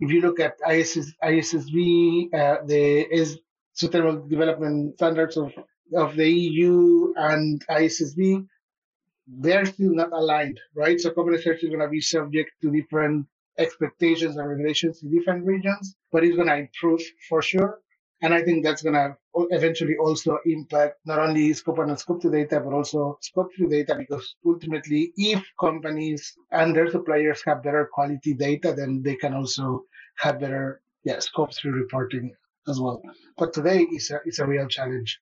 if 0.00 0.10
you 0.10 0.20
look 0.20 0.40
at 0.40 0.56
ISS, 0.68 1.12
ISSB, 1.22 2.34
uh, 2.34 2.58
the 2.66 3.06
Sustainable 3.74 4.26
Development 4.28 4.94
Standards 4.96 5.36
of, 5.36 5.52
of 5.96 6.16
the 6.16 6.30
EU 6.30 7.12
and 7.16 7.64
ISSB, 7.68 8.46
they're 9.26 9.66
still 9.66 9.94
not 9.94 10.12
aligned, 10.12 10.60
right? 10.74 11.00
So 11.00 11.10
carbon 11.10 11.34
research 11.34 11.62
is 11.62 11.70
going 11.70 11.80
to 11.80 11.88
be 11.88 12.00
subject 12.00 12.50
to 12.62 12.70
different 12.70 13.26
expectations 13.58 14.36
and 14.36 14.48
regulations 14.48 15.02
in 15.02 15.10
different 15.16 15.46
regions, 15.46 15.96
but 16.12 16.24
it's 16.24 16.36
going 16.36 16.48
to 16.48 16.56
improve 16.56 17.02
for 17.28 17.42
sure. 17.42 17.80
And 18.22 18.32
I 18.32 18.42
think 18.42 18.62
that's 18.62 18.82
going 18.82 18.94
to 18.94 19.16
eventually 19.50 19.96
also 19.96 20.38
impact 20.46 21.00
not 21.04 21.18
only 21.18 21.52
scope 21.54 21.78
and 21.78 21.98
scope 21.98 22.22
two 22.22 22.30
data, 22.30 22.60
but 22.60 22.72
also 22.72 23.18
scope 23.20 23.50
three 23.56 23.68
data, 23.68 23.96
because 23.96 24.36
ultimately, 24.46 25.12
if 25.16 25.44
companies 25.58 26.32
and 26.52 26.74
their 26.74 26.88
suppliers 26.88 27.42
have 27.44 27.64
better 27.64 27.90
quality 27.92 28.34
data, 28.34 28.74
then 28.76 29.02
they 29.02 29.16
can 29.16 29.34
also 29.34 29.84
have 30.18 30.38
better, 30.38 30.80
yeah, 31.02 31.18
scope 31.18 31.52
three 31.52 31.72
reporting 31.72 32.32
as 32.68 32.78
well. 32.80 33.02
But 33.36 33.52
today 33.52 33.82
is 33.82 34.10
a, 34.12 34.20
it's 34.24 34.38
a 34.38 34.46
real 34.46 34.68
challenge. 34.68 35.20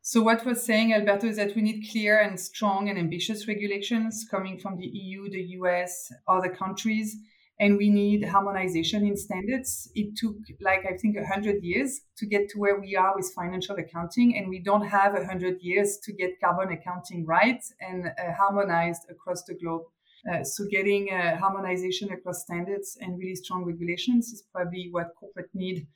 So 0.00 0.22
what 0.22 0.44
was 0.44 0.62
saying, 0.62 0.92
Alberto, 0.94 1.26
is 1.26 1.36
that 1.36 1.54
we 1.54 1.62
need 1.62 1.88
clear 1.90 2.20
and 2.20 2.40
strong 2.40 2.88
and 2.88 2.98
ambitious 2.98 3.48
regulations 3.48 4.26
coming 4.30 4.58
from 4.58 4.78
the 4.78 4.86
EU, 4.86 5.30
the 5.30 5.42
US, 5.58 6.10
other 6.28 6.50
countries, 6.50 7.16
and 7.60 7.76
we 7.76 7.88
need 7.88 8.24
harmonization 8.24 9.06
in 9.06 9.16
standards. 9.16 9.90
It 9.94 10.16
took 10.16 10.36
like 10.60 10.84
I 10.86 10.96
think 10.96 11.16
a 11.16 11.26
hundred 11.26 11.62
years 11.62 12.00
to 12.18 12.26
get 12.26 12.48
to 12.50 12.58
where 12.58 12.80
we 12.80 12.96
are 12.96 13.14
with 13.14 13.32
financial 13.34 13.76
accounting, 13.76 14.36
and 14.36 14.48
we 14.48 14.58
don't 14.58 14.86
have 14.86 15.14
a 15.14 15.24
hundred 15.24 15.60
years 15.60 15.98
to 16.04 16.12
get 16.12 16.40
carbon 16.40 16.72
accounting 16.72 17.24
right 17.26 17.62
and 17.80 18.06
uh, 18.06 18.32
harmonized 18.36 19.02
across 19.10 19.44
the 19.44 19.54
globe. 19.54 19.82
Uh, 20.30 20.42
so 20.42 20.64
getting 20.70 21.12
uh, 21.12 21.36
harmonization 21.36 22.10
across 22.10 22.42
standards 22.42 22.96
and 23.00 23.18
really 23.18 23.34
strong 23.36 23.64
regulations 23.64 24.32
is 24.32 24.42
probably 24.52 24.88
what 24.90 25.14
corporate 25.20 25.50
need 25.52 25.86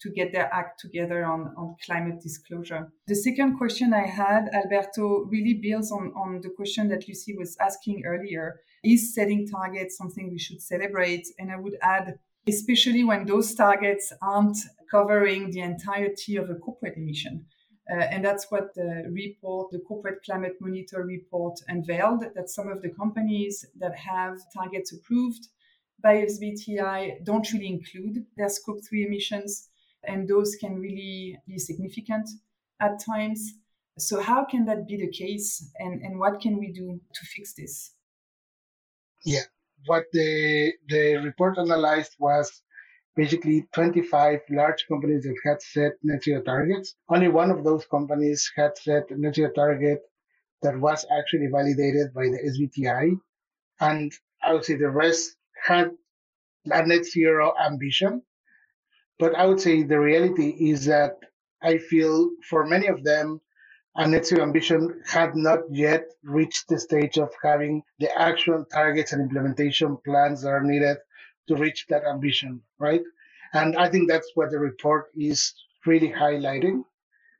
to 0.00 0.10
get 0.10 0.32
their 0.32 0.52
act 0.52 0.80
together 0.80 1.24
on, 1.24 1.52
on 1.56 1.76
climate 1.84 2.20
disclosure. 2.20 2.92
The 3.06 3.14
second 3.14 3.58
question 3.58 3.92
I 3.92 4.06
had, 4.06 4.48
Alberto, 4.52 5.24
really 5.24 5.54
builds 5.54 5.90
on, 5.90 6.12
on 6.16 6.40
the 6.42 6.50
question 6.50 6.88
that 6.88 7.08
Lucy 7.08 7.36
was 7.36 7.56
asking 7.60 8.04
earlier. 8.04 8.60
Is 8.84 9.14
setting 9.14 9.48
targets 9.48 9.96
something 9.96 10.30
we 10.30 10.38
should 10.38 10.62
celebrate? 10.62 11.26
And 11.38 11.50
I 11.50 11.56
would 11.56 11.76
add, 11.82 12.18
especially 12.46 13.02
when 13.02 13.26
those 13.26 13.54
targets 13.54 14.12
aren't 14.22 14.58
covering 14.90 15.50
the 15.50 15.60
entirety 15.60 16.36
of 16.36 16.48
a 16.48 16.54
corporate 16.54 16.96
emission. 16.96 17.46
Uh, 17.90 17.94
and 17.94 18.24
that's 18.24 18.50
what 18.50 18.74
the 18.74 19.04
report, 19.10 19.70
the 19.70 19.78
Corporate 19.78 20.22
Climate 20.22 20.56
Monitor 20.60 21.02
report, 21.04 21.58
unveiled 21.68 22.22
that 22.34 22.50
some 22.50 22.68
of 22.68 22.82
the 22.82 22.90
companies 22.90 23.64
that 23.78 23.96
have 23.96 24.36
targets 24.54 24.92
approved 24.92 25.48
by 26.02 26.16
SBTi 26.16 27.24
don't 27.24 27.50
really 27.52 27.66
include 27.66 28.26
their 28.36 28.50
scope 28.50 28.80
3 28.88 29.06
emissions, 29.06 29.67
and 30.04 30.28
those 30.28 30.56
can 30.56 30.76
really 30.76 31.38
be 31.46 31.58
significant 31.58 32.28
at 32.80 33.00
times. 33.04 33.54
So, 33.98 34.20
how 34.20 34.44
can 34.44 34.64
that 34.66 34.86
be 34.86 34.96
the 34.96 35.10
case, 35.10 35.70
and, 35.78 36.00
and 36.02 36.18
what 36.18 36.40
can 36.40 36.58
we 36.58 36.72
do 36.72 37.00
to 37.12 37.26
fix 37.34 37.54
this? 37.54 37.92
Yeah, 39.24 39.42
what 39.86 40.04
the, 40.12 40.72
the 40.88 41.16
report 41.16 41.58
analyzed 41.58 42.14
was 42.18 42.62
basically 43.16 43.66
25 43.74 44.38
large 44.50 44.86
companies 44.86 45.24
that 45.24 45.34
had 45.44 45.60
set 45.60 45.92
net 46.04 46.22
zero 46.22 46.40
targets. 46.42 46.94
Only 47.08 47.26
one 47.26 47.50
of 47.50 47.64
those 47.64 47.84
companies 47.86 48.48
had 48.54 48.78
set 48.78 49.10
a 49.10 49.20
net 49.20 49.34
zero 49.34 49.50
target 49.52 49.98
that 50.62 50.78
was 50.78 51.04
actually 51.18 51.48
validated 51.52 52.14
by 52.14 52.22
the 52.22 52.38
SBTi. 52.52 53.18
And 53.80 54.12
I 54.42 54.52
would 54.52 54.64
say 54.64 54.76
the 54.76 54.90
rest 54.90 55.36
had 55.64 55.90
a 56.66 56.86
net 56.86 57.04
zero 57.04 57.54
ambition. 57.60 58.22
But 59.18 59.34
I 59.34 59.46
would 59.46 59.60
say 59.60 59.82
the 59.82 60.00
reality 60.00 60.50
is 60.70 60.84
that 60.86 61.18
I 61.62 61.78
feel 61.78 62.30
for 62.48 62.64
many 62.66 62.86
of 62.86 63.02
them, 63.04 63.40
a 63.96 64.06
net 64.06 64.26
zero 64.26 64.42
ambition 64.42 65.02
had 65.06 65.34
not 65.34 65.60
yet 65.70 66.04
reached 66.22 66.68
the 66.68 66.78
stage 66.78 67.18
of 67.18 67.30
having 67.42 67.82
the 67.98 68.16
actual 68.16 68.64
targets 68.64 69.12
and 69.12 69.20
implementation 69.20 69.96
plans 70.04 70.42
that 70.42 70.50
are 70.50 70.62
needed 70.62 70.98
to 71.48 71.56
reach 71.56 71.86
that 71.88 72.04
ambition, 72.04 72.62
right? 72.78 73.02
And 73.52 73.76
I 73.76 73.88
think 73.88 74.08
that's 74.08 74.30
what 74.34 74.50
the 74.50 74.58
report 74.58 75.06
is 75.16 75.52
really 75.86 76.10
highlighting. 76.12 76.84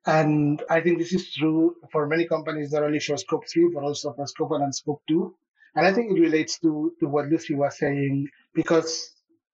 And 0.07 0.63
I 0.71 0.81
think 0.81 0.99
this 0.99 1.13
is 1.13 1.33
true 1.35 1.77
for 1.93 2.07
many 2.07 2.27
companies, 2.27 2.73
not 2.73 2.83
only 2.83 2.99
for 2.99 3.17
scope 3.19 3.45
three, 3.49 3.71
but 3.73 3.85
also 3.85 4.13
for 4.15 4.27
scope 4.27 4.51
one 4.51 4.63
and 4.63 4.75
scope 4.75 5.03
two. 5.07 5.37
And 5.77 5.87
I 5.87 5.93
think 5.93 6.11
it 6.11 6.21
relates 6.21 6.59
to, 6.61 6.93
to 6.99 7.07
what 7.09 7.27
Lucy 7.27 7.55
was 7.55 7.79
saying, 7.79 8.29
because 8.55 9.11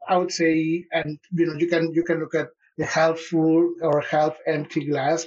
I 0.08 0.16
would 0.16 0.32
say, 0.32 0.84
and 0.92 1.18
you 1.32 1.46
know, 1.46 1.54
you 1.54 1.68
can 1.68 1.92
you 1.92 2.02
can 2.02 2.20
look 2.20 2.34
at 2.34 2.48
the 2.78 2.86
half 2.86 3.18
full 3.18 3.74
or 3.82 4.00
half 4.00 4.36
empty 4.46 4.86
glass. 4.86 5.26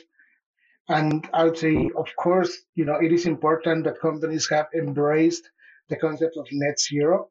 And 0.89 1.27
I 1.33 1.43
would 1.43 1.57
say, 1.57 1.89
of 1.97 2.07
course, 2.17 2.57
you 2.75 2.85
know, 2.85 2.95
it 2.95 3.11
is 3.11 3.25
important 3.25 3.83
that 3.83 3.99
companies 3.99 4.47
have 4.49 4.67
embraced 4.73 5.49
the 5.89 5.97
concept 5.97 6.37
of 6.37 6.47
net 6.51 6.79
zero 6.79 7.29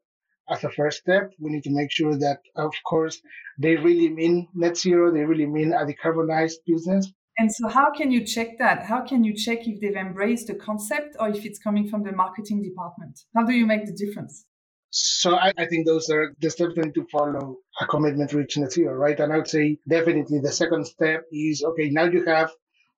as 0.48 0.62
a 0.64 0.70
first 0.70 0.98
step. 0.98 1.32
We 1.38 1.50
need 1.50 1.64
to 1.64 1.70
make 1.70 1.90
sure 1.90 2.16
that, 2.18 2.40
of 2.56 2.74
course, 2.86 3.20
they 3.58 3.76
really 3.76 4.08
mean 4.10 4.48
net 4.54 4.76
zero, 4.76 5.12
they 5.12 5.24
really 5.24 5.46
mean 5.46 5.72
a 5.72 5.86
decarbonized 5.86 6.58
business. 6.66 7.12
And 7.38 7.52
so, 7.52 7.68
how 7.68 7.90
can 7.92 8.10
you 8.10 8.24
check 8.24 8.58
that? 8.58 8.84
How 8.84 9.02
can 9.02 9.22
you 9.22 9.34
check 9.34 9.66
if 9.66 9.80
they've 9.80 9.94
embraced 9.94 10.46
the 10.46 10.54
concept 10.54 11.16
or 11.20 11.28
if 11.28 11.44
it's 11.44 11.58
coming 11.58 11.88
from 11.88 12.02
the 12.02 12.12
marketing 12.12 12.62
department? 12.62 13.20
How 13.34 13.44
do 13.44 13.52
you 13.52 13.66
make 13.66 13.84
the 13.84 13.92
difference? 13.92 14.46
So, 14.90 15.34
I, 15.34 15.52
I 15.58 15.66
think 15.66 15.86
those 15.86 16.08
are 16.10 16.32
the 16.40 16.50
steps 16.50 16.74
we 16.76 16.84
need 16.84 16.94
to 16.94 17.06
follow 17.10 17.56
a 17.80 17.86
commitment 17.86 18.30
to 18.30 18.38
reach 18.38 18.56
net 18.56 18.72
zero, 18.72 18.94
right? 18.94 19.18
And 19.18 19.32
I 19.32 19.36
would 19.36 19.48
say 19.48 19.78
definitely 19.88 20.38
the 20.38 20.52
second 20.52 20.86
step 20.86 21.24
is 21.32 21.62
okay, 21.62 21.90
now 21.90 22.04
you 22.04 22.24
have 22.24 22.50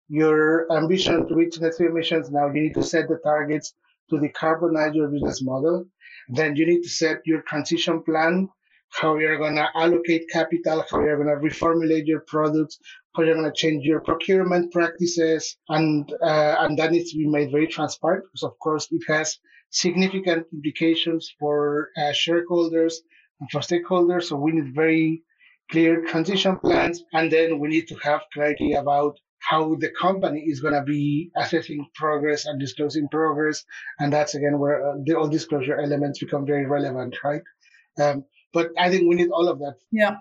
your 0.09 0.71
ambition 0.73 1.27
to 1.29 1.35
reach 1.35 1.61
net 1.61 1.75
zero 1.75 1.91
emissions. 1.91 2.31
Now 2.31 2.47
you 2.47 2.63
need 2.63 2.75
to 2.75 2.83
set 2.83 3.09
the 3.09 3.19
targets 3.25 3.75
to 4.11 4.17
decarbonize 4.17 4.95
your 4.95 5.09
business 5.09 5.43
model. 5.43 5.87
Then 6.29 6.57
you 6.57 6.67
need 6.67 6.83
to 6.83 6.89
set 6.89 7.19
your 7.25 7.43
transition 7.43 8.03
plan, 8.03 8.49
how 8.91 9.17
you're 9.17 9.39
going 9.39 9.57
to 9.57 9.69
allocate 9.75 10.29
capital, 10.31 10.85
how 10.91 11.01
you're 11.01 11.23
going 11.23 11.29
to 11.29 11.47
reformulate 11.49 12.07
your 12.07 12.21
products, 12.21 12.79
how 13.15 13.23
you're 13.23 13.35
going 13.35 13.51
to 13.51 13.57
change 13.57 13.85
your 13.85 14.01
procurement 14.01 14.73
practices. 14.73 15.57
And, 15.69 16.11
uh, 16.23 16.57
and 16.61 16.79
that 16.79 16.93
needs 16.93 17.11
to 17.13 17.19
be 17.19 17.27
made 17.29 17.51
very 17.51 17.67
transparent 17.67 18.25
because, 18.25 18.45
of 18.45 18.59
course, 18.61 18.89
it 18.91 19.03
has 19.09 19.39
significant 19.71 20.47
implications 20.53 21.35
for 21.39 21.91
uh, 21.97 22.13
shareholders 22.13 23.01
and 23.41 23.51
for 23.51 23.61
stakeholders. 23.61 24.25
So 24.25 24.37
we 24.37 24.53
need 24.53 24.75
very 24.75 25.23
clear 25.71 26.05
transition 26.05 26.59
plans. 26.59 27.03
And 27.13 27.31
then 27.31 27.59
we 27.59 27.69
need 27.69 27.89
to 27.89 27.97
have 27.97 28.23
clarity 28.33 28.73
about 28.73 29.19
how 29.41 29.77
the 29.77 29.91
company 29.91 30.41
is 30.47 30.61
going 30.61 30.75
to 30.75 30.83
be 30.83 31.31
assessing 31.37 31.87
progress 31.95 32.47
and 32.47 32.59
disclosing 32.59 33.09
progress. 33.09 33.65
And 33.99 34.13
that's 34.13 34.35
again 34.35 34.59
where 34.59 34.85
uh, 34.85 34.95
the 35.05 35.17
all 35.17 35.29
disclosure 35.29 35.79
elements 35.79 36.19
become 36.19 36.45
very 36.45 36.67
relevant, 36.67 37.17
right? 37.23 37.43
Um, 38.01 38.25
but 38.53 38.71
I 38.79 38.91
think 38.91 39.09
we 39.09 39.17
need 39.17 39.31
all 39.31 39.49
of 39.49 39.59
that. 39.59 39.77
Yeah, 39.93 40.17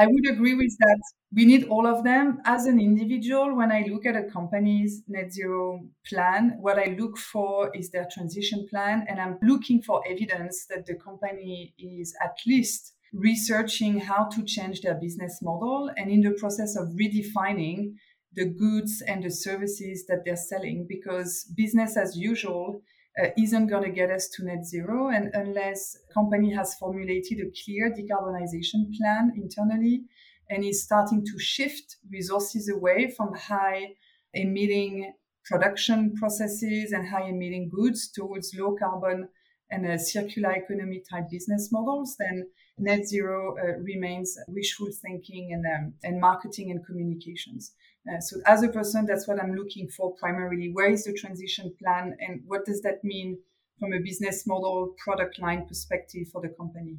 I 0.00 0.06
would 0.06 0.26
agree 0.26 0.54
with 0.54 0.74
that. 0.78 0.98
We 1.30 1.44
need 1.44 1.64
all 1.68 1.86
of 1.86 2.04
them. 2.04 2.38
As 2.46 2.64
an 2.64 2.80
individual, 2.80 3.54
when 3.54 3.70
I 3.70 3.84
look 3.86 4.06
at 4.06 4.16
a 4.16 4.30
company's 4.30 5.02
net 5.08 5.30
zero 5.30 5.84
plan, 6.06 6.56
what 6.58 6.78
I 6.78 6.96
look 6.98 7.18
for 7.18 7.70
is 7.76 7.90
their 7.90 8.08
transition 8.10 8.66
plan. 8.70 9.04
And 9.06 9.20
I'm 9.20 9.36
looking 9.42 9.82
for 9.82 10.02
evidence 10.08 10.64
that 10.70 10.86
the 10.86 10.94
company 10.94 11.74
is 11.78 12.14
at 12.24 12.34
least 12.46 12.94
researching 13.12 14.00
how 14.00 14.24
to 14.28 14.42
change 14.42 14.80
their 14.80 14.94
business 14.94 15.40
model 15.42 15.90
and 15.98 16.10
in 16.10 16.22
the 16.22 16.30
process 16.30 16.76
of 16.76 16.88
redefining 16.98 17.92
the 18.32 18.46
goods 18.46 19.02
and 19.06 19.22
the 19.22 19.30
services 19.30 20.06
that 20.06 20.22
they're 20.24 20.34
selling 20.34 20.86
because 20.88 21.44
business 21.54 21.98
as 21.98 22.16
usual 22.16 22.80
uh, 23.20 23.28
isn't 23.36 23.66
going 23.66 23.82
to 23.82 23.90
get 23.90 24.10
us 24.10 24.28
to 24.28 24.44
net 24.44 24.64
zero 24.64 25.08
and 25.08 25.30
unless 25.34 25.96
company 26.12 26.52
has 26.52 26.74
formulated 26.74 27.38
a 27.40 27.50
clear 27.64 27.90
decarbonization 27.90 28.96
plan 28.96 29.32
internally 29.36 30.02
and 30.48 30.64
is 30.64 30.82
starting 30.82 31.24
to 31.24 31.38
shift 31.38 31.96
resources 32.10 32.68
away 32.68 33.10
from 33.10 33.34
high 33.34 33.88
emitting 34.34 35.12
production 35.44 36.14
processes 36.14 36.92
and 36.92 37.08
high 37.08 37.28
emitting 37.28 37.68
goods 37.68 38.08
towards 38.08 38.54
low 38.56 38.76
carbon 38.76 39.28
and 39.70 40.00
circular 40.00 40.52
economy 40.52 41.02
type 41.08 41.30
business 41.30 41.70
models, 41.70 42.16
then 42.18 42.48
net 42.78 43.06
zero 43.06 43.56
uh, 43.58 43.78
remains 43.80 44.36
wishful 44.48 44.88
thinking 45.02 45.52
and, 45.52 45.64
um, 45.66 45.94
and 46.02 46.20
marketing 46.20 46.70
and 46.70 46.84
communications. 46.84 47.72
Uh, 48.08 48.20
so 48.20 48.36
as 48.46 48.62
a 48.62 48.68
person, 48.68 49.06
that's 49.06 49.28
what 49.28 49.42
I'm 49.42 49.54
looking 49.54 49.88
for 49.88 50.14
primarily. 50.16 50.70
Where 50.72 50.90
is 50.90 51.04
the 51.04 51.12
transition 51.12 51.74
plan 51.82 52.16
and 52.20 52.42
what 52.46 52.64
does 52.64 52.80
that 52.82 53.04
mean 53.04 53.38
from 53.78 53.92
a 53.92 53.98
business 53.98 54.46
model 54.46 54.94
product 55.02 55.38
line 55.38 55.66
perspective 55.66 56.28
for 56.32 56.40
the 56.40 56.48
company? 56.48 56.98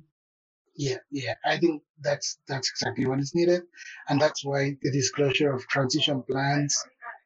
Yeah, 0.75 0.97
yeah. 1.11 1.35
I 1.45 1.57
think 1.57 1.83
that's 2.01 2.37
that's 2.47 2.69
exactly 2.69 3.05
what 3.05 3.19
is 3.19 3.33
needed. 3.35 3.63
And 4.09 4.21
that's 4.21 4.45
why 4.45 4.77
the 4.81 4.91
disclosure 4.91 5.51
of 5.53 5.67
transition 5.67 6.23
plans 6.23 6.75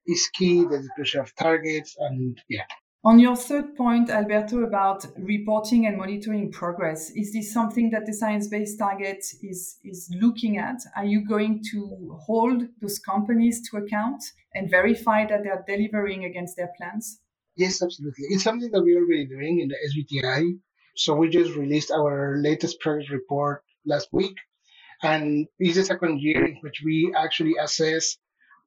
is 0.07 0.29
key, 0.33 0.63
the 0.63 0.79
disclosure 0.79 1.21
of 1.21 1.35
targets 1.35 1.95
and 1.99 2.41
yeah, 2.49 2.65
on 3.05 3.19
your 3.19 3.35
third 3.35 3.75
point, 3.75 4.09
Alberto, 4.09 4.63
about 4.63 5.05
reporting 5.19 5.85
and 5.85 5.95
monitoring 5.95 6.51
progress, 6.51 7.11
is 7.11 7.31
this 7.33 7.53
something 7.53 7.91
that 7.91 8.07
the 8.07 8.13
science-based 8.13 8.79
target 8.79 9.23
is, 9.43 9.77
is 9.83 10.09
looking 10.19 10.57
at? 10.57 10.77
Are 10.97 11.05
you 11.05 11.23
going 11.23 11.63
to 11.71 12.17
hold 12.25 12.63
those 12.81 12.97
companies 12.97 13.61
to 13.69 13.77
account 13.77 14.23
and 14.55 14.71
verify 14.71 15.27
that 15.27 15.43
they're 15.43 15.63
delivering 15.67 16.25
against 16.25 16.57
their 16.57 16.71
plans? 16.77 17.19
Yes, 17.55 17.83
absolutely. 17.83 18.25
It's 18.29 18.43
something 18.43 18.71
that 18.71 18.81
we're 18.81 18.97
already 18.97 19.27
doing 19.27 19.59
in 19.59 19.67
the 19.67 19.77
SBTI. 19.87 20.57
So 20.95 21.13
we 21.13 21.29
just 21.29 21.55
released 21.55 21.91
our 21.91 22.37
latest 22.41 22.79
progress 22.79 23.11
report 23.11 23.61
last 23.85 24.09
week. 24.11 24.35
And 25.03 25.45
it's 25.59 25.75
the 25.75 25.83
second 25.83 26.21
year 26.21 26.43
in 26.43 26.57
which 26.61 26.81
we 26.83 27.13
actually 27.15 27.53
assess 27.61 28.17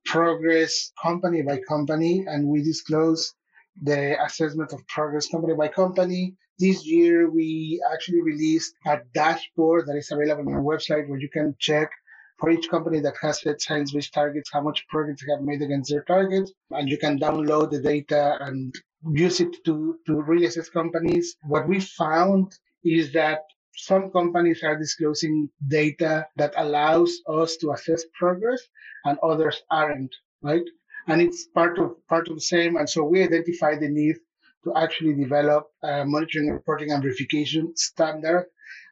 progress 0.04 0.92
company 1.02 1.42
by 1.42 1.58
company 1.68 2.24
and 2.26 2.46
we 2.46 2.62
disclose 2.62 3.34
the 3.82 4.22
assessment 4.24 4.72
of 4.72 4.86
progress 4.88 5.28
company 5.28 5.54
by 5.54 5.68
company. 5.68 6.34
This 6.58 6.84
year, 6.86 7.30
we 7.30 7.80
actually 7.92 8.22
released 8.22 8.74
a 8.86 8.98
dashboard 9.14 9.86
that 9.86 9.96
is 9.96 10.10
available 10.10 10.48
on 10.48 10.54
our 10.54 10.62
website 10.62 11.08
where 11.08 11.20
you 11.20 11.30
can 11.30 11.54
check 11.58 11.90
for 12.38 12.50
each 12.50 12.68
company 12.68 13.00
that 13.00 13.14
has 13.20 13.42
set 13.42 13.60
science-based 13.60 14.12
targets, 14.12 14.50
how 14.52 14.60
much 14.60 14.86
progress 14.88 15.18
they 15.20 15.32
have 15.32 15.42
made 15.42 15.62
against 15.62 15.90
their 15.90 16.02
targets. 16.04 16.52
And 16.70 16.88
you 16.88 16.98
can 16.98 17.18
download 17.18 17.70
the 17.70 17.80
data 17.80 18.38
and 18.40 18.74
use 19.12 19.40
it 19.40 19.56
to, 19.64 19.96
to 20.06 20.22
really 20.22 20.46
assess 20.46 20.68
companies. 20.68 21.36
What 21.42 21.68
we 21.68 21.80
found 21.80 22.52
is 22.84 23.12
that 23.12 23.40
some 23.76 24.10
companies 24.10 24.62
are 24.64 24.76
disclosing 24.76 25.48
data 25.68 26.26
that 26.36 26.54
allows 26.56 27.20
us 27.28 27.56
to 27.58 27.72
assess 27.72 28.04
progress 28.18 28.60
and 29.04 29.18
others 29.22 29.62
aren't, 29.70 30.14
right? 30.42 30.64
And 31.08 31.20
it's 31.20 31.46
part 31.46 31.78
of 31.78 31.96
part 32.08 32.28
of 32.28 32.34
the 32.34 32.40
same. 32.54 32.76
And 32.76 32.88
so 32.88 33.02
we 33.04 33.22
identify 33.22 33.76
the 33.76 33.88
need 33.88 34.16
to 34.64 34.74
actually 34.76 35.14
develop 35.14 35.64
a 35.82 36.04
monitoring, 36.04 36.50
reporting, 36.50 36.92
and 36.92 37.02
verification 37.02 37.72
standard 37.76 38.46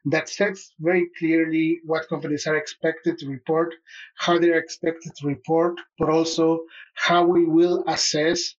that 0.05 0.29
sets 0.29 0.73
very 0.79 1.09
clearly 1.19 1.79
what 1.85 2.07
companies 2.07 2.47
are 2.47 2.55
expected 2.55 3.17
to 3.17 3.27
report, 3.27 3.75
how 4.15 4.39
they're 4.39 4.57
expected 4.57 5.11
to 5.15 5.27
report, 5.27 5.75
but 5.99 6.09
also 6.09 6.61
how 6.95 7.25
we 7.25 7.45
will 7.45 7.83
assess 7.87 8.55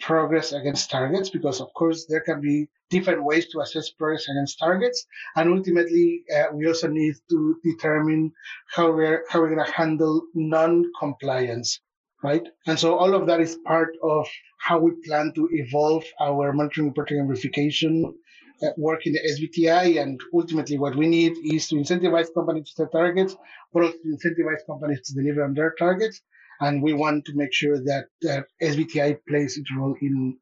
progress 0.00 0.52
against 0.52 0.90
targets, 0.90 1.30
because 1.30 1.60
of 1.60 1.68
course 1.74 2.06
there 2.06 2.20
can 2.20 2.40
be 2.40 2.68
different 2.90 3.22
ways 3.24 3.48
to 3.48 3.60
assess 3.60 3.90
progress 3.90 4.28
against 4.28 4.58
targets, 4.58 5.06
and 5.36 5.50
ultimately 5.50 6.22
uh, 6.34 6.46
we 6.52 6.66
also 6.66 6.88
need 6.88 7.14
to 7.30 7.56
determine 7.64 8.32
how 8.74 8.90
we're 8.92 9.24
how 9.28 9.40
we're 9.40 9.54
going 9.54 9.66
to 9.66 9.72
handle 9.72 10.22
non-compliance 10.34 11.80
right? 12.22 12.46
And 12.66 12.78
so 12.78 12.96
all 12.96 13.14
of 13.14 13.26
that 13.26 13.40
is 13.40 13.56
part 13.64 13.96
of 14.02 14.26
how 14.58 14.78
we 14.78 14.92
plan 15.06 15.32
to 15.34 15.48
evolve 15.52 16.04
our 16.20 16.52
monitoring, 16.52 16.88
reporting, 16.88 17.20
and 17.20 17.28
verification 17.28 18.14
uh, 18.62 18.68
work 18.76 19.06
in 19.06 19.12
the 19.12 19.20
SBTI. 19.20 20.00
And 20.00 20.20
ultimately, 20.32 20.78
what 20.78 20.96
we 20.96 21.06
need 21.06 21.34
is 21.44 21.68
to 21.68 21.76
incentivize 21.76 22.32
companies 22.34 22.70
to 22.70 22.82
set 22.82 22.92
targets, 22.92 23.36
but 23.72 23.84
also 23.84 23.98
to 23.98 24.08
incentivize 24.16 24.66
companies 24.66 25.02
to 25.02 25.14
deliver 25.14 25.44
on 25.44 25.54
their 25.54 25.74
targets. 25.78 26.22
And 26.60 26.82
we 26.82 26.94
want 26.94 27.26
to 27.26 27.36
make 27.36 27.52
sure 27.52 27.78
that 27.84 28.06
uh, 28.28 28.40
SBTI 28.62 29.18
plays 29.28 29.58
its 29.58 29.70
role 29.76 29.94
in 30.00 30.38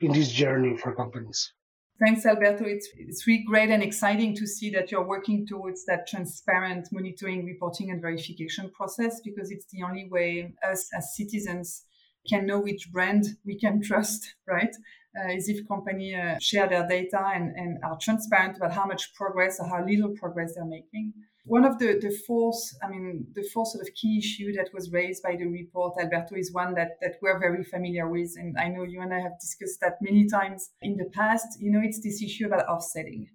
in 0.00 0.12
this 0.12 0.30
journey 0.30 0.76
for 0.76 0.94
companies. 0.94 1.52
Thanks, 2.00 2.26
Alberto. 2.26 2.64
It's, 2.64 2.88
it's 2.96 3.26
really 3.26 3.44
great 3.46 3.70
and 3.70 3.82
exciting 3.82 4.34
to 4.36 4.46
see 4.46 4.68
that 4.70 4.90
you're 4.90 5.06
working 5.06 5.46
towards 5.46 5.84
that 5.86 6.08
transparent 6.08 6.88
monitoring, 6.90 7.44
reporting, 7.44 7.90
and 7.90 8.02
verification 8.02 8.70
process 8.70 9.20
because 9.24 9.52
it's 9.52 9.66
the 9.70 9.84
only 9.84 10.08
way 10.10 10.52
us 10.68 10.88
as 10.96 11.14
citizens 11.14 11.84
can 12.28 12.46
know 12.46 12.58
which 12.58 12.90
brand 12.92 13.26
we 13.44 13.58
can 13.58 13.80
trust, 13.80 14.34
right? 14.48 14.74
Uh, 15.16 15.32
is 15.32 15.48
if 15.48 15.66
company 15.68 16.16
uh, 16.16 16.36
share 16.40 16.68
their 16.68 16.86
data 16.88 17.30
and, 17.32 17.54
and 17.54 17.78
are 17.84 17.96
transparent 18.00 18.56
about 18.56 18.72
how 18.72 18.84
much 18.84 19.14
progress 19.14 19.60
or 19.60 19.68
how 19.68 19.84
little 19.86 20.10
progress 20.16 20.54
they're 20.56 20.64
making. 20.64 21.12
One 21.46 21.66
of 21.66 21.78
the, 21.78 21.98
the 22.00 22.10
fourth, 22.26 22.62
I 22.82 22.88
mean, 22.88 23.26
the 23.34 23.42
fourth 23.52 23.68
sort 23.68 23.86
of 23.86 23.92
key 23.94 24.16
issue 24.18 24.54
that 24.54 24.72
was 24.72 24.90
raised 24.90 25.22
by 25.22 25.36
the 25.36 25.44
report, 25.44 25.94
Alberto, 26.00 26.36
is 26.36 26.52
one 26.52 26.74
that, 26.74 26.92
that 27.02 27.16
we're 27.20 27.38
very 27.38 27.62
familiar 27.64 28.08
with. 28.08 28.32
And 28.36 28.56
I 28.58 28.68
know 28.68 28.84
you 28.84 29.02
and 29.02 29.12
I 29.12 29.20
have 29.20 29.38
discussed 29.38 29.80
that 29.80 29.98
many 30.00 30.26
times 30.26 30.70
in 30.80 30.96
the 30.96 31.04
past. 31.12 31.60
You 31.60 31.70
know, 31.70 31.82
it's 31.82 32.00
this 32.00 32.22
issue 32.22 32.46
about 32.46 32.66
offsetting. 32.66 33.28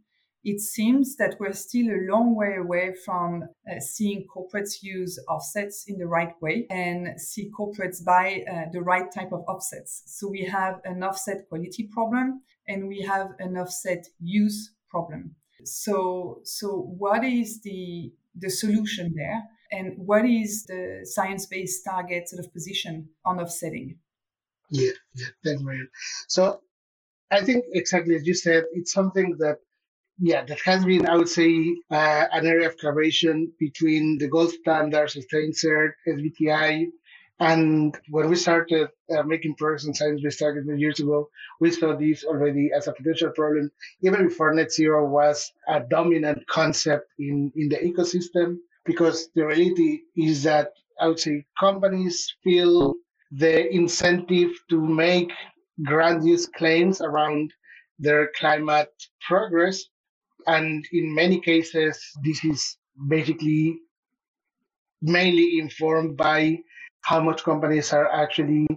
It 0.44 0.60
seems 0.60 1.18
that 1.18 1.36
we're 1.40 1.54
still 1.54 1.88
a 1.88 2.08
long 2.10 2.34
way 2.34 2.56
away 2.56 2.96
from 3.06 3.44
uh, 3.70 3.80
seeing 3.80 4.26
corporates 4.26 4.82
use 4.82 5.20
offsets 5.28 5.86
in 5.88 6.00
the 6.00 6.08
right 6.08 6.34
way 6.42 6.66
and 6.72 7.20
see 7.20 7.52
corporates 7.52 8.04
buy 8.04 8.44
uh, 8.50 8.72
the 8.72 8.82
right 8.82 9.12
type 9.12 9.34
of 9.34 9.44
offsets. 9.48 10.04
So 10.08 10.30
we 10.30 10.46
have 10.46 10.80
an 10.86 11.04
offset 11.04 11.48
quality 11.50 11.90
problem 11.92 12.42
and 12.68 12.88
we 12.88 13.02
have 13.02 13.32
an 13.40 13.58
offset 13.58 14.08
use 14.20 14.72
problem. 14.90 15.36
So, 15.64 16.42
so 16.44 16.68
what 16.98 17.24
is 17.24 17.62
the 17.62 18.12
the 18.36 18.50
solution 18.50 19.14
there, 19.16 19.44
and 19.72 19.98
what 19.98 20.26
is 20.26 20.66
the 20.66 21.02
science-based 21.04 21.84
target 21.84 22.30
sort 22.30 22.46
of 22.46 22.54
position 22.54 23.10
on 23.26 23.40
offsetting? 23.40 23.98
Yeah, 24.70 24.92
yeah, 25.16 25.28
thanks, 25.44 25.62
Marion. 25.64 25.90
So, 26.28 26.62
I 27.32 27.42
think 27.42 27.66
exactly 27.74 28.16
as 28.16 28.26
you 28.26 28.34
said, 28.34 28.64
it's 28.74 28.94
something 28.94 29.36
that 29.40 29.58
yeah, 30.22 30.44
that 30.44 30.60
has 30.66 30.84
been, 30.84 31.08
I 31.08 31.16
would 31.16 31.30
say, 31.30 31.50
uh, 31.90 32.26
an 32.34 32.46
area 32.46 32.68
of 32.68 32.78
collaboration 32.78 33.54
between 33.58 34.18
the 34.18 34.28
gold 34.28 34.52
standards, 34.52 35.16
SustainCert, 35.16 35.92
SBTI, 36.08 36.88
and 37.40 37.98
when 38.10 38.30
we 38.30 38.36
started 38.36 38.90
uh, 39.16 39.24
making 39.24 39.56
progress 39.56 39.86
in 39.86 39.94
science-based 39.94 40.40
targets 40.40 40.68
many 40.68 40.80
years 40.80 41.00
ago, 41.00 41.30
we 41.62 41.72
saw 41.72 41.96
this 41.96 42.26
already 42.26 42.70
as 42.76 42.88
a 42.88 42.94
potential 42.94 43.32
problem, 43.32 43.72
even 44.02 44.28
before 44.28 44.54
net 44.54 44.72
zero 44.72 45.08
was 45.08 45.52
a 45.68 45.80
dominant 45.80 46.46
concept 46.48 47.08
in, 47.18 47.52
in 47.56 47.70
the 47.70 47.78
ecosystem, 47.78 48.58
because 48.86 49.30
the 49.36 49.46
reality 49.46 50.02
is 50.18 50.44
that 50.44 50.74
I 51.00 51.08
would 51.08 51.20
say 51.20 51.46
companies 51.58 52.36
feel 52.44 52.96
the 53.32 53.74
incentive 53.74 54.52
to 54.70 54.86
make 54.86 55.32
grandiose 55.86 56.48
claims 56.48 57.00
around 57.00 57.54
their 58.00 58.32
climate 58.36 58.92
progress. 59.26 59.86
And 60.48 60.86
in 60.92 61.16
many 61.16 61.40
cases, 61.40 62.02
this 62.24 62.44
is 62.44 62.78
basically 63.08 63.80
mainly 65.02 65.60
informed 65.60 66.18
by 66.18 66.60
how 67.02 67.20
much 67.20 67.44
companies 67.44 67.94
are 67.94 68.08
actually 68.12 68.68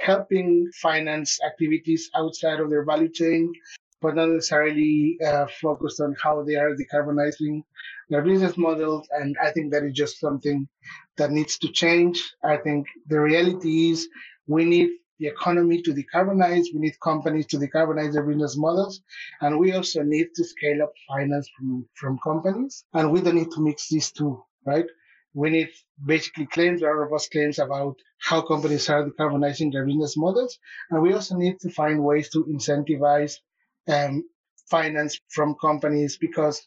helping 0.00 0.70
finance 0.80 1.38
activities 1.46 2.10
outside 2.14 2.60
of 2.60 2.70
their 2.70 2.84
value 2.84 3.08
chain, 3.08 3.52
but 4.00 4.16
not 4.16 4.28
necessarily 4.28 5.16
uh, 5.24 5.46
focused 5.60 6.00
on 6.00 6.14
how 6.22 6.42
they 6.42 6.56
are 6.56 6.74
decarbonizing 6.74 7.62
their 8.10 8.22
business 8.22 8.56
models. 8.56 9.06
And 9.12 9.36
I 9.42 9.50
think 9.52 9.72
that 9.72 9.84
is 9.84 9.94
just 9.94 10.18
something 10.20 10.68
that 11.16 11.30
needs 11.30 11.58
to 11.58 11.68
change. 11.72 12.22
I 12.42 12.56
think 12.56 12.86
the 13.06 13.20
reality 13.20 13.90
is 13.90 14.08
we 14.46 14.64
need 14.64 14.90
the 15.20 15.28
economy 15.28 15.80
to 15.82 15.94
decarbonize. 15.94 16.64
We 16.74 16.80
need 16.80 16.98
companies 17.00 17.46
to 17.46 17.58
decarbonize 17.58 18.12
their 18.12 18.24
business 18.24 18.56
models. 18.56 19.00
And 19.40 19.58
we 19.58 19.72
also 19.72 20.02
need 20.02 20.28
to 20.34 20.44
scale 20.44 20.82
up 20.82 20.92
finance 21.08 21.48
from, 21.56 21.86
from 21.94 22.18
companies. 22.18 22.84
And 22.94 23.12
we 23.12 23.20
don't 23.20 23.36
need 23.36 23.52
to 23.52 23.60
mix 23.60 23.88
these 23.88 24.10
two, 24.10 24.42
right? 24.66 24.86
We 25.34 25.50
need 25.50 25.68
basically 26.04 26.46
claims, 26.46 26.82
or 26.82 26.96
robust 26.96 27.30
claims 27.32 27.58
about 27.58 27.96
how 28.18 28.40
companies 28.40 28.88
are 28.88 29.04
decarbonizing 29.04 29.72
their 29.72 29.84
business 29.84 30.16
models. 30.16 30.58
And 30.90 31.02
we 31.02 31.12
also 31.12 31.36
need 31.36 31.58
to 31.60 31.70
find 31.70 32.02
ways 32.02 32.30
to 32.30 32.44
incentivize 32.44 33.34
um, 33.88 34.24
finance 34.70 35.18
from 35.30 35.56
companies 35.60 36.16
because, 36.18 36.66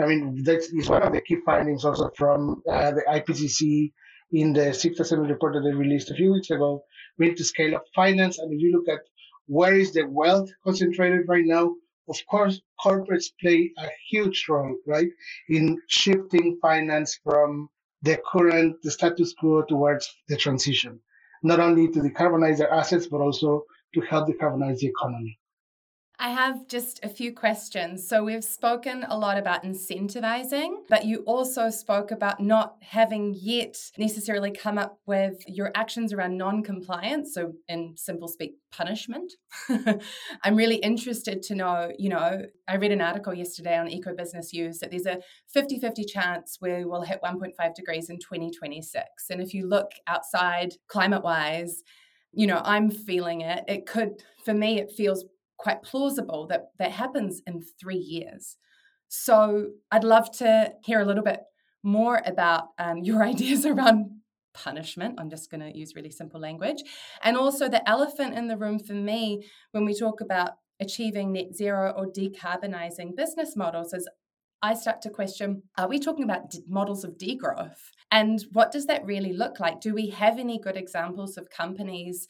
I 0.00 0.06
mean, 0.06 0.44
that 0.44 0.62
is 0.72 0.88
one 0.88 1.02
of 1.02 1.12
the 1.12 1.20
key 1.20 1.38
findings 1.44 1.84
also 1.84 2.10
from 2.16 2.62
uh, 2.70 2.92
the 2.92 3.02
IPCC 3.08 3.92
in 4.32 4.52
the 4.52 4.72
sixth 4.72 5.00
assessment 5.00 5.30
report 5.30 5.54
that 5.54 5.60
they 5.60 5.74
released 5.74 6.10
a 6.10 6.14
few 6.14 6.32
weeks 6.32 6.50
ago. 6.50 6.84
We 7.18 7.28
need 7.28 7.36
to 7.36 7.44
scale 7.44 7.74
up 7.74 7.84
finance. 7.94 8.38
And 8.38 8.52
if 8.52 8.60
you 8.60 8.72
look 8.72 8.88
at 8.88 9.00
where 9.46 9.74
is 9.74 9.92
the 9.92 10.04
wealth 10.04 10.50
concentrated 10.64 11.28
right 11.28 11.44
now, 11.44 11.74
of 12.08 12.16
course, 12.30 12.60
corporates 12.84 13.32
play 13.40 13.72
a 13.78 13.88
huge 14.08 14.46
role, 14.48 14.76
right, 14.86 15.08
in 15.48 15.78
shifting 15.88 16.58
finance 16.60 17.18
from 17.24 17.68
the 18.04 18.20
current 18.30 18.76
the 18.82 18.90
status 18.90 19.34
quo 19.38 19.62
towards 19.62 20.14
the 20.28 20.36
transition, 20.36 21.00
not 21.42 21.60
only 21.60 21.88
to 21.88 22.00
decarbonize 22.00 22.58
their 22.58 22.72
assets, 22.72 23.06
but 23.06 23.20
also 23.20 23.64
to 23.94 24.00
help 24.02 24.28
decarbonize 24.28 24.78
the 24.78 24.88
economy. 24.88 25.38
I 26.18 26.30
have 26.30 26.68
just 26.68 27.00
a 27.02 27.08
few 27.08 27.34
questions. 27.34 28.06
So, 28.08 28.22
we've 28.22 28.44
spoken 28.44 29.04
a 29.08 29.18
lot 29.18 29.36
about 29.36 29.64
incentivizing, 29.64 30.76
but 30.88 31.04
you 31.04 31.18
also 31.26 31.70
spoke 31.70 32.12
about 32.12 32.40
not 32.40 32.76
having 32.80 33.34
yet 33.36 33.76
necessarily 33.98 34.52
come 34.52 34.78
up 34.78 34.98
with 35.06 35.42
your 35.48 35.72
actions 35.74 36.12
around 36.12 36.36
non 36.36 36.62
compliance. 36.62 37.34
So, 37.34 37.54
in 37.68 37.94
simple 37.96 38.28
speak, 38.28 38.54
punishment. 38.70 39.32
I'm 40.44 40.56
really 40.56 40.76
interested 40.76 41.42
to 41.42 41.54
know, 41.54 41.90
you 41.98 42.10
know, 42.10 42.42
I 42.68 42.76
read 42.76 42.92
an 42.92 43.00
article 43.00 43.34
yesterday 43.34 43.76
on 43.76 43.88
Eco 43.88 44.14
Business 44.14 44.52
Use 44.52 44.78
that 44.78 44.90
there's 44.90 45.06
a 45.06 45.20
50 45.52 45.80
50 45.80 46.04
chance 46.04 46.58
we 46.60 46.84
will 46.84 47.02
hit 47.02 47.20
1.5 47.22 47.74
degrees 47.74 48.08
in 48.08 48.18
2026. 48.18 49.04
And 49.30 49.40
if 49.40 49.52
you 49.52 49.66
look 49.66 49.90
outside 50.06 50.74
climate 50.86 51.24
wise, 51.24 51.82
you 52.32 52.46
know, 52.46 52.60
I'm 52.64 52.90
feeling 52.90 53.42
it. 53.42 53.64
It 53.68 53.86
could, 53.86 54.22
for 54.44 54.54
me, 54.54 54.80
it 54.80 54.90
feels 54.90 55.24
quite 55.56 55.82
plausible 55.82 56.46
that 56.48 56.68
that 56.78 56.92
happens 56.92 57.42
in 57.46 57.62
three 57.80 57.96
years. 57.96 58.56
So 59.08 59.68
I'd 59.90 60.04
love 60.04 60.30
to 60.38 60.72
hear 60.84 61.00
a 61.00 61.04
little 61.04 61.22
bit 61.22 61.40
more 61.82 62.22
about 62.26 62.68
um, 62.78 62.98
your 62.98 63.22
ideas 63.32 63.64
around 63.66 64.10
punishment. 64.54 65.16
I'm 65.18 65.30
just 65.30 65.50
going 65.50 65.60
to 65.60 65.76
use 65.76 65.94
really 65.94 66.10
simple 66.10 66.40
language. 66.40 66.82
And 67.22 67.36
also, 67.36 67.68
the 67.68 67.86
elephant 67.88 68.34
in 68.34 68.48
the 68.48 68.56
room 68.56 68.78
for 68.78 68.94
me 68.94 69.46
when 69.72 69.84
we 69.84 69.94
talk 69.94 70.20
about 70.20 70.52
achieving 70.80 71.32
net 71.32 71.54
zero 71.54 71.92
or 71.96 72.06
decarbonizing 72.06 73.14
business 73.16 73.56
models 73.56 73.92
is 73.92 74.08
I 74.62 74.74
start 74.74 75.02
to 75.02 75.10
question 75.10 75.62
are 75.76 75.88
we 75.88 75.98
talking 75.98 76.24
about 76.24 76.50
d- 76.50 76.62
models 76.66 77.04
of 77.04 77.18
degrowth? 77.18 77.90
And 78.10 78.42
what 78.52 78.72
does 78.72 78.86
that 78.86 79.04
really 79.04 79.32
look 79.32 79.60
like? 79.60 79.80
Do 79.80 79.92
we 79.92 80.08
have 80.10 80.38
any 80.38 80.58
good 80.58 80.76
examples 80.76 81.36
of 81.36 81.50
companies? 81.50 82.28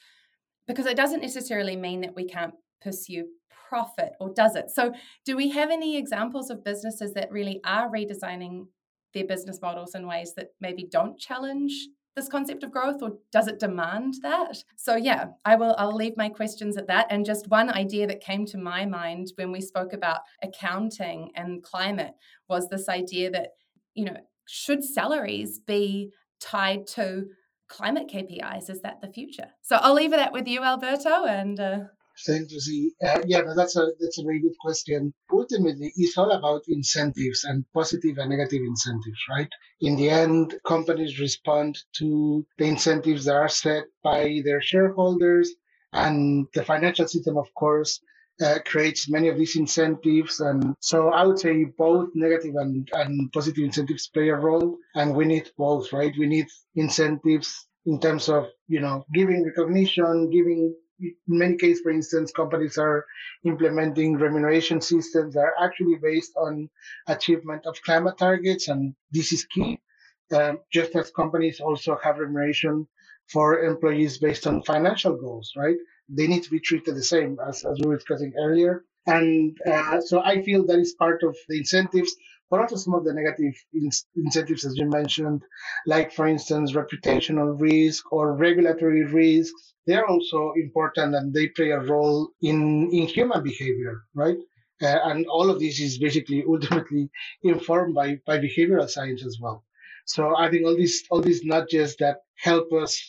Because 0.67 0.87
it 0.87 0.97
doesn't 0.97 1.21
necessarily 1.21 1.77
mean 1.77 2.01
that 2.01 2.17
we 2.17 2.27
can't 2.27 2.55
pursue 2.85 3.27
profit 3.69 4.13
or 4.21 4.33
does 4.33 4.55
it? 4.55 4.71
So, 4.71 4.93
do 5.25 5.37
we 5.37 5.49
have 5.51 5.71
any 5.71 5.97
examples 5.97 6.51
of 6.51 6.63
businesses 6.63 7.15
that 7.15 7.33
really 7.33 7.61
are 7.65 7.91
redesigning 7.91 8.67
their 9.15 9.27
business 9.27 9.59
models 9.63 9.95
in 9.95 10.07
ways 10.07 10.35
that 10.37 10.49
maybe 10.61 10.87
don't 10.91 11.19
challenge 11.19 11.89
this 12.17 12.29
concept 12.29 12.63
of 12.63 12.71
growth 12.71 13.03
or 13.03 13.13
does 13.33 13.49
it 13.49 13.59
demand 13.59 14.15
that? 14.23 14.63
So 14.77 14.97
yeah 14.97 15.27
i 15.45 15.57
will 15.57 15.75
i'll 15.79 15.95
leave 15.95 16.17
my 16.17 16.29
questions 16.29 16.77
at 16.77 16.87
that. 16.89 17.07
And 17.11 17.25
just 17.25 17.49
one 17.49 17.71
idea 17.71 18.07
that 18.07 18.21
came 18.21 18.47
to 18.47 18.59
my 18.59 18.85
mind 18.85 19.33
when 19.37 19.51
we 19.51 19.61
spoke 19.61 19.93
about 19.93 20.21
accounting 20.43 21.31
and 21.35 21.63
climate 21.63 22.13
was 22.49 22.69
this 22.69 22.89
idea 22.89 23.31
that 23.31 23.51
you 23.95 24.05
know 24.05 24.17
should 24.47 24.85
salaries 24.85 25.59
be 25.59 26.13
tied 26.41 26.87
to 26.87 27.27
climate 27.69 28.09
kpis 28.09 28.71
is? 28.71 28.83
That 28.83 29.01
the 29.01 29.13
future? 29.13 29.49
So 29.63 29.77
i'll 29.77 29.95
leave 29.95 30.13
it 30.13 30.33
with 30.33 30.47
you 30.47 30.63
alberto 30.63 31.25
and 31.25 31.59
uh, 31.59 31.79
Thank 32.27 32.51
you. 32.53 32.93
Uh, 33.05 33.21
yeah, 33.27 33.43
that's 33.57 33.77
a 33.77 33.89
that's 34.01 34.19
a 34.21 34.25
very 34.25 34.41
good 34.41 34.57
question. 34.61 35.13
Ultimately, 35.33 35.93
it's 35.97 36.17
all 36.17 36.31
about 36.31 36.63
incentives 36.69 37.45
and 37.45 37.65
positive 37.75 38.19
and 38.19 38.31
negative 38.31 38.63
incentives, 38.63 39.21
right? 39.31 39.49
In 39.81 39.97
the 39.97 40.11
end, 40.11 40.55
companies 40.67 41.19
respond 41.21 41.77
to 41.99 42.47
the 42.59 42.67
incentives 42.67 43.25
that 43.25 43.37
are 43.37 43.49
set 43.49 43.85
by 44.05 44.43
their 44.45 44.61
shareholders, 44.63 45.53
and 45.93 46.47
the 46.55 46.65
financial 46.65 47.09
system, 47.09 47.37
of 47.37 47.53
course, 47.55 48.01
uh, 48.43 48.59
creates 48.65 49.11
many 49.11 49.29
of 49.29 49.39
these 49.39 49.57
incentives. 49.57 50.41
And 50.41 50.75
so 50.81 51.09
I 51.09 51.25
would 51.27 51.39
say 51.39 51.65
both 51.65 52.11
negative 52.15 52.55
and, 52.57 52.89
and 52.93 53.33
positive 53.33 53.65
incentives 53.65 54.09
play 54.09 54.29
a 54.29 54.37
role. 54.37 54.77
And 54.95 55.17
we 55.17 55.25
need 55.25 55.51
both, 55.59 55.93
right? 55.93 56.13
We 56.19 56.27
need 56.27 56.47
incentives 56.77 57.67
in 57.87 58.01
terms 58.01 58.29
of, 58.29 58.47
you 58.69 58.81
know, 58.81 59.05
giving 59.15 59.45
recognition, 59.45 60.31
giving 60.31 60.75
in 61.01 61.15
many 61.27 61.57
cases, 61.57 61.83
for 61.83 61.91
instance, 61.91 62.33
companies 62.33 62.79
are 62.79 63.05
implementing 63.45 64.15
remuneration 64.15 64.81
systems 64.81 65.35
that 65.35 65.41
are 65.41 65.65
actually 65.65 65.97
based 65.97 66.33
on 66.37 66.69
achievement 67.09 67.67
of 67.67 67.81
climate 67.83 68.19
targets, 68.19 68.69
and 68.69 68.95
this 69.11 69.33
is 69.33 69.45
key. 69.45 69.79
Um, 70.33 70.61
just 70.73 70.97
as 70.97 71.11
companies 71.11 71.61
also 71.61 71.99
have 72.03 72.19
remuneration 72.19 72.87
for 73.29 73.65
employees 73.65 74.19
based 74.19 74.47
on 74.47 74.63
financial 74.63 75.17
goals, 75.17 75.53
right? 75.57 75.77
They 76.09 76.27
need 76.27 76.43
to 76.45 76.51
be 76.51 76.61
treated 76.61 76.95
the 76.95 77.03
same 77.03 77.39
as, 77.47 77.65
as 77.65 77.79
we 77.81 77.89
were 77.89 77.97
discussing 77.97 78.33
earlier. 78.39 78.85
And 79.07 79.57
uh, 79.67 80.01
so 80.01 80.23
I 80.23 80.43
feel 80.43 80.65
that 80.67 80.79
is 80.79 80.95
part 80.95 81.23
of 81.23 81.37
the 81.49 81.59
incentives 81.59 82.15
but 82.51 82.61
also 82.61 82.77
some 82.77 82.95
of 82.95 83.05
the 83.05 83.13
negative 83.13 83.55
in- 83.73 83.91
incentives, 84.17 84.65
as 84.65 84.77
you 84.77 84.89
mentioned, 84.89 85.43
like, 85.87 86.13
for 86.13 86.27
instance, 86.27 86.73
reputational 86.73 87.59
risk 87.61 88.11
or 88.13 88.35
regulatory 88.37 89.05
risks. 89.05 89.75
They're 89.87 90.07
also 90.07 90.53
important 90.57 91.15
and 91.15 91.33
they 91.35 91.49
play 91.49 91.71
a 91.71 91.81
role 91.81 92.31
in, 92.43 92.91
in 92.93 93.07
human 93.07 93.43
behavior, 93.43 94.05
right? 94.15 94.37
Uh, 94.83 94.99
and 95.05 95.27
all 95.27 95.51
of 95.51 95.61
this 95.61 95.81
is 95.81 95.99
basically 95.99 96.45
ultimately 96.49 97.11
informed 97.43 97.95
by, 97.95 98.21
by 98.27 98.39
behavioral 98.39 98.89
science 98.89 99.25
as 99.25 99.39
well. 99.41 99.65
So 100.07 100.37
I 100.37 100.51
think 100.51 100.67
all 100.67 100.77
these 100.77 101.05
all 101.11 101.21
these 101.23 101.45
nudges 101.45 101.97
that 101.97 102.19
help 102.37 102.73
us 102.73 103.01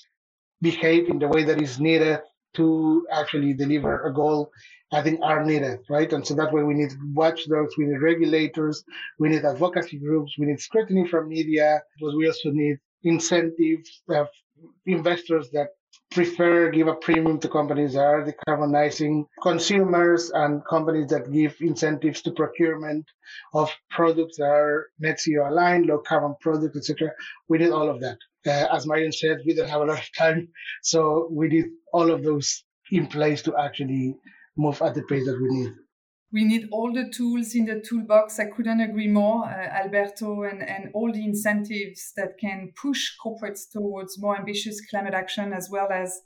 behave 0.61 1.09
in 1.09 1.19
the 1.19 1.27
way 1.27 1.43
that 1.43 1.61
is 1.61 1.79
needed 1.79 2.19
to 2.55 3.07
actually 3.11 3.53
deliver 3.53 4.03
a 4.03 4.13
goal 4.13 4.51
I 4.91 5.01
think 5.01 5.19
are 5.23 5.43
needed, 5.43 5.79
right? 5.89 6.11
And 6.13 6.25
so 6.25 6.35
that 6.35 6.53
way 6.53 6.63
we 6.63 6.73
need 6.75 6.91
watchdogs, 7.13 7.77
we 7.77 7.85
need 7.85 8.01
regulators, 8.01 8.83
we 9.19 9.29
need 9.29 9.43
advocacy 9.43 9.97
groups, 9.97 10.37
we 10.37 10.45
need 10.45 10.59
scrutiny 10.59 11.07
from 11.07 11.27
media, 11.27 11.81
but 11.99 12.15
we 12.15 12.27
also 12.27 12.51
need 12.51 12.77
incentives, 13.03 14.03
investors 14.85 15.49
that 15.51 15.69
prefer 16.15 16.71
give 16.71 16.87
a 16.87 16.95
premium 16.95 17.37
to 17.39 17.49
companies 17.49 17.93
that 17.93 18.05
are 18.05 18.25
decarbonizing 18.25 19.25
consumers 19.43 20.31
and 20.31 20.65
companies 20.65 21.09
that 21.09 21.29
give 21.31 21.55
incentives 21.59 22.21
to 22.21 22.31
procurement 22.31 23.05
of 23.53 23.69
products 23.89 24.37
that 24.37 24.45
are 24.47 24.87
net 24.97 25.19
zero 25.19 25.51
aligned, 25.51 25.85
low 25.87 25.99
carbon 25.99 26.33
products, 26.39 26.77
etc. 26.77 27.11
We 27.49 27.57
did 27.57 27.71
all 27.71 27.89
of 27.89 27.99
that. 27.99 28.17
Uh, 28.47 28.67
as 28.73 28.87
Marion 28.87 29.11
said, 29.11 29.39
we 29.45 29.53
don't 29.53 29.69
have 29.69 29.81
a 29.81 29.85
lot 29.85 29.99
of 29.99 30.09
time, 30.17 30.47
so 30.81 31.27
we 31.31 31.49
did 31.49 31.65
all 31.91 32.09
of 32.09 32.23
those 32.23 32.63
in 32.91 33.07
place 33.07 33.41
to 33.41 33.57
actually 33.57 34.15
move 34.57 34.81
at 34.81 34.95
the 34.95 35.03
pace 35.03 35.25
that 35.25 35.39
we 35.41 35.49
need. 35.49 35.73
We 36.35 36.43
need 36.43 36.67
all 36.69 36.91
the 36.91 37.09
tools 37.09 37.55
in 37.55 37.63
the 37.63 37.79
toolbox. 37.79 38.41
I 38.41 38.47
couldn't 38.47 38.81
agree 38.81 39.07
more, 39.07 39.45
uh, 39.45 39.69
Alberto, 39.81 40.43
and, 40.43 40.61
and 40.61 40.89
all 40.93 41.09
the 41.09 41.23
incentives 41.23 42.11
that 42.17 42.37
can 42.37 42.73
push 42.75 43.13
corporates 43.25 43.71
towards 43.71 44.19
more 44.19 44.37
ambitious 44.37 44.81
climate 44.89 45.13
action 45.13 45.53
as 45.53 45.69
well 45.71 45.87
as 45.89 46.19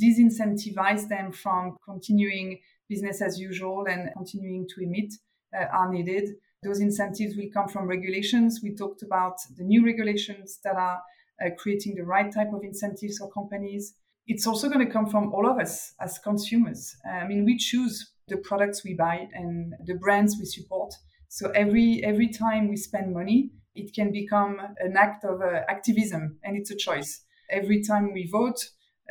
disincentivize 0.00 1.08
them 1.08 1.32
from 1.32 1.76
continuing 1.84 2.60
business 2.88 3.20
as 3.20 3.40
usual 3.40 3.86
and 3.90 4.10
continuing 4.16 4.64
to 4.68 4.84
emit 4.84 5.12
uh, 5.52 5.64
are 5.76 5.92
needed. 5.92 6.36
Those 6.62 6.78
incentives 6.78 7.34
will 7.36 7.50
come 7.52 7.66
from 7.66 7.88
regulations. 7.88 8.60
We 8.62 8.76
talked 8.76 9.02
about 9.02 9.38
the 9.56 9.64
new 9.64 9.84
regulations 9.84 10.60
that 10.62 10.76
are 10.76 11.02
uh, 11.44 11.50
creating 11.58 11.96
the 11.96 12.04
right 12.04 12.32
type 12.32 12.52
of 12.54 12.62
incentives 12.62 13.18
for 13.18 13.28
companies 13.32 13.94
it's 14.28 14.46
also 14.46 14.68
going 14.68 14.86
to 14.86 14.92
come 14.92 15.06
from 15.06 15.32
all 15.32 15.50
of 15.50 15.58
us 15.58 15.94
as 15.98 16.18
consumers. 16.18 16.94
I 17.10 17.26
mean, 17.26 17.46
we 17.46 17.56
choose 17.56 18.12
the 18.28 18.36
products 18.36 18.84
we 18.84 18.94
buy 18.94 19.28
and 19.32 19.74
the 19.84 19.94
brands 19.94 20.36
we 20.38 20.44
support. 20.44 20.94
So 21.28 21.50
every 21.50 22.02
every 22.04 22.28
time 22.28 22.68
we 22.68 22.76
spend 22.76 23.12
money, 23.12 23.50
it 23.74 23.94
can 23.94 24.12
become 24.12 24.58
an 24.78 24.96
act 24.96 25.24
of 25.24 25.40
uh, 25.40 25.60
activism, 25.68 26.38
and 26.42 26.56
it's 26.56 26.70
a 26.70 26.76
choice. 26.76 27.22
Every 27.50 27.82
time 27.82 28.12
we 28.12 28.28
vote, 28.30 28.58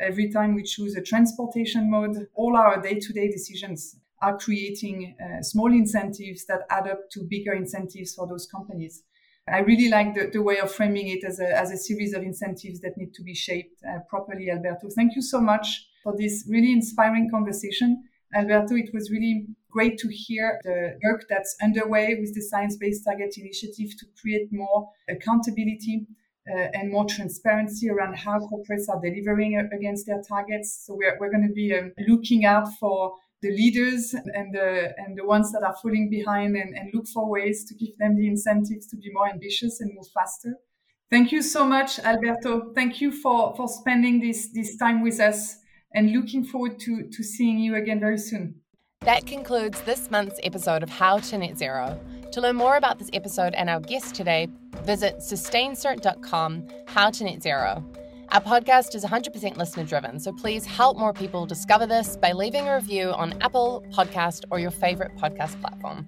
every 0.00 0.30
time 0.30 0.54
we 0.54 0.62
choose 0.62 0.96
a 0.96 1.02
transportation 1.02 1.90
mode, 1.90 2.26
all 2.34 2.56
our 2.56 2.80
day-to-day 2.80 3.28
decisions 3.30 3.96
are 4.20 4.36
creating 4.36 5.16
uh, 5.20 5.42
small 5.42 5.72
incentives 5.72 6.44
that 6.46 6.62
add 6.70 6.88
up 6.88 7.08
to 7.12 7.26
bigger 7.28 7.52
incentives 7.52 8.14
for 8.14 8.26
those 8.26 8.46
companies. 8.46 9.02
I 9.48 9.60
really 9.60 9.88
like 9.88 10.14
the, 10.14 10.28
the 10.30 10.42
way 10.42 10.58
of 10.58 10.70
framing 10.72 11.08
it 11.08 11.24
as 11.24 11.40
a, 11.40 11.56
as 11.56 11.70
a 11.70 11.76
series 11.76 12.12
of 12.12 12.22
incentives 12.22 12.80
that 12.80 12.96
need 12.96 13.14
to 13.14 13.22
be 13.22 13.34
shaped 13.34 13.80
uh, 13.88 14.00
properly, 14.08 14.50
Alberto. 14.50 14.88
Thank 14.94 15.16
you 15.16 15.22
so 15.22 15.40
much 15.40 15.88
for 16.02 16.14
this 16.16 16.46
really 16.50 16.72
inspiring 16.72 17.30
conversation. 17.30 18.04
Alberto, 18.34 18.74
it 18.76 18.90
was 18.92 19.10
really 19.10 19.46
great 19.70 19.98
to 19.98 20.08
hear 20.08 20.60
the 20.64 20.98
work 21.04 21.24
that's 21.28 21.56
underway 21.62 22.16
with 22.20 22.34
the 22.34 22.42
Science 22.42 22.76
Based 22.76 23.04
Target 23.04 23.34
Initiative 23.36 23.96
to 23.98 24.06
create 24.20 24.48
more 24.50 24.88
accountability 25.08 26.06
uh, 26.50 26.68
and 26.74 26.90
more 26.90 27.04
transparency 27.04 27.90
around 27.90 28.16
how 28.16 28.38
corporates 28.38 28.88
are 28.88 29.00
delivering 29.00 29.68
against 29.72 30.06
their 30.06 30.22
targets. 30.26 30.84
So 30.86 30.94
we're, 30.94 31.16
we're 31.18 31.30
going 31.30 31.46
to 31.46 31.54
be 31.54 31.74
um, 31.74 31.92
looking 32.06 32.44
out 32.44 32.68
for 32.80 33.14
the 33.40 33.50
leaders 33.50 34.14
and 34.14 34.52
the 34.52 34.92
and 34.98 35.16
the 35.16 35.24
ones 35.24 35.52
that 35.52 35.62
are 35.62 35.76
falling 35.80 36.10
behind 36.10 36.56
and, 36.56 36.76
and 36.76 36.90
look 36.92 37.06
for 37.06 37.30
ways 37.30 37.64
to 37.66 37.74
give 37.74 37.96
them 37.98 38.16
the 38.16 38.26
incentives 38.26 38.88
to 38.88 38.96
be 38.96 39.10
more 39.12 39.28
ambitious 39.28 39.80
and 39.80 39.94
move 39.94 40.08
faster. 40.12 40.54
Thank 41.10 41.32
you 41.32 41.40
so 41.40 41.64
much, 41.64 41.98
Alberto. 42.00 42.72
Thank 42.74 43.00
you 43.00 43.10
for, 43.12 43.54
for 43.56 43.66
spending 43.68 44.20
this, 44.20 44.50
this 44.52 44.76
time 44.76 45.02
with 45.02 45.20
us 45.20 45.56
and 45.94 46.12
looking 46.12 46.44
forward 46.44 46.78
to, 46.80 47.08
to 47.10 47.22
seeing 47.22 47.58
you 47.58 47.74
again 47.76 48.00
very 48.00 48.18
soon. 48.18 48.56
That 49.00 49.26
concludes 49.26 49.80
this 49.82 50.10
month's 50.10 50.40
episode 50.42 50.82
of 50.82 50.90
How 50.90 51.18
to 51.18 51.38
Net 51.38 51.56
Zero. 51.56 51.98
To 52.32 52.40
learn 52.42 52.56
more 52.56 52.76
about 52.76 52.98
this 52.98 53.08
episode 53.14 53.54
and 53.54 53.70
our 53.70 53.80
guest 53.80 54.14
today, 54.14 54.48
visit 54.82 55.18
sustaincert.com, 55.18 56.68
how 56.86 57.10
to 57.10 57.24
net 57.24 57.42
zero. 57.42 57.84
Our 58.30 58.42
podcast 58.42 58.94
is 58.94 59.04
100% 59.04 59.56
listener 59.56 59.84
driven, 59.84 60.20
so 60.20 60.32
please 60.32 60.66
help 60.66 60.98
more 60.98 61.14
people 61.14 61.46
discover 61.46 61.86
this 61.86 62.18
by 62.18 62.32
leaving 62.32 62.68
a 62.68 62.74
review 62.74 63.12
on 63.12 63.40
Apple 63.40 63.82
Podcast 63.90 64.44
or 64.50 64.58
your 64.58 64.70
favorite 64.70 65.16
podcast 65.16 65.58
platform. 65.62 66.06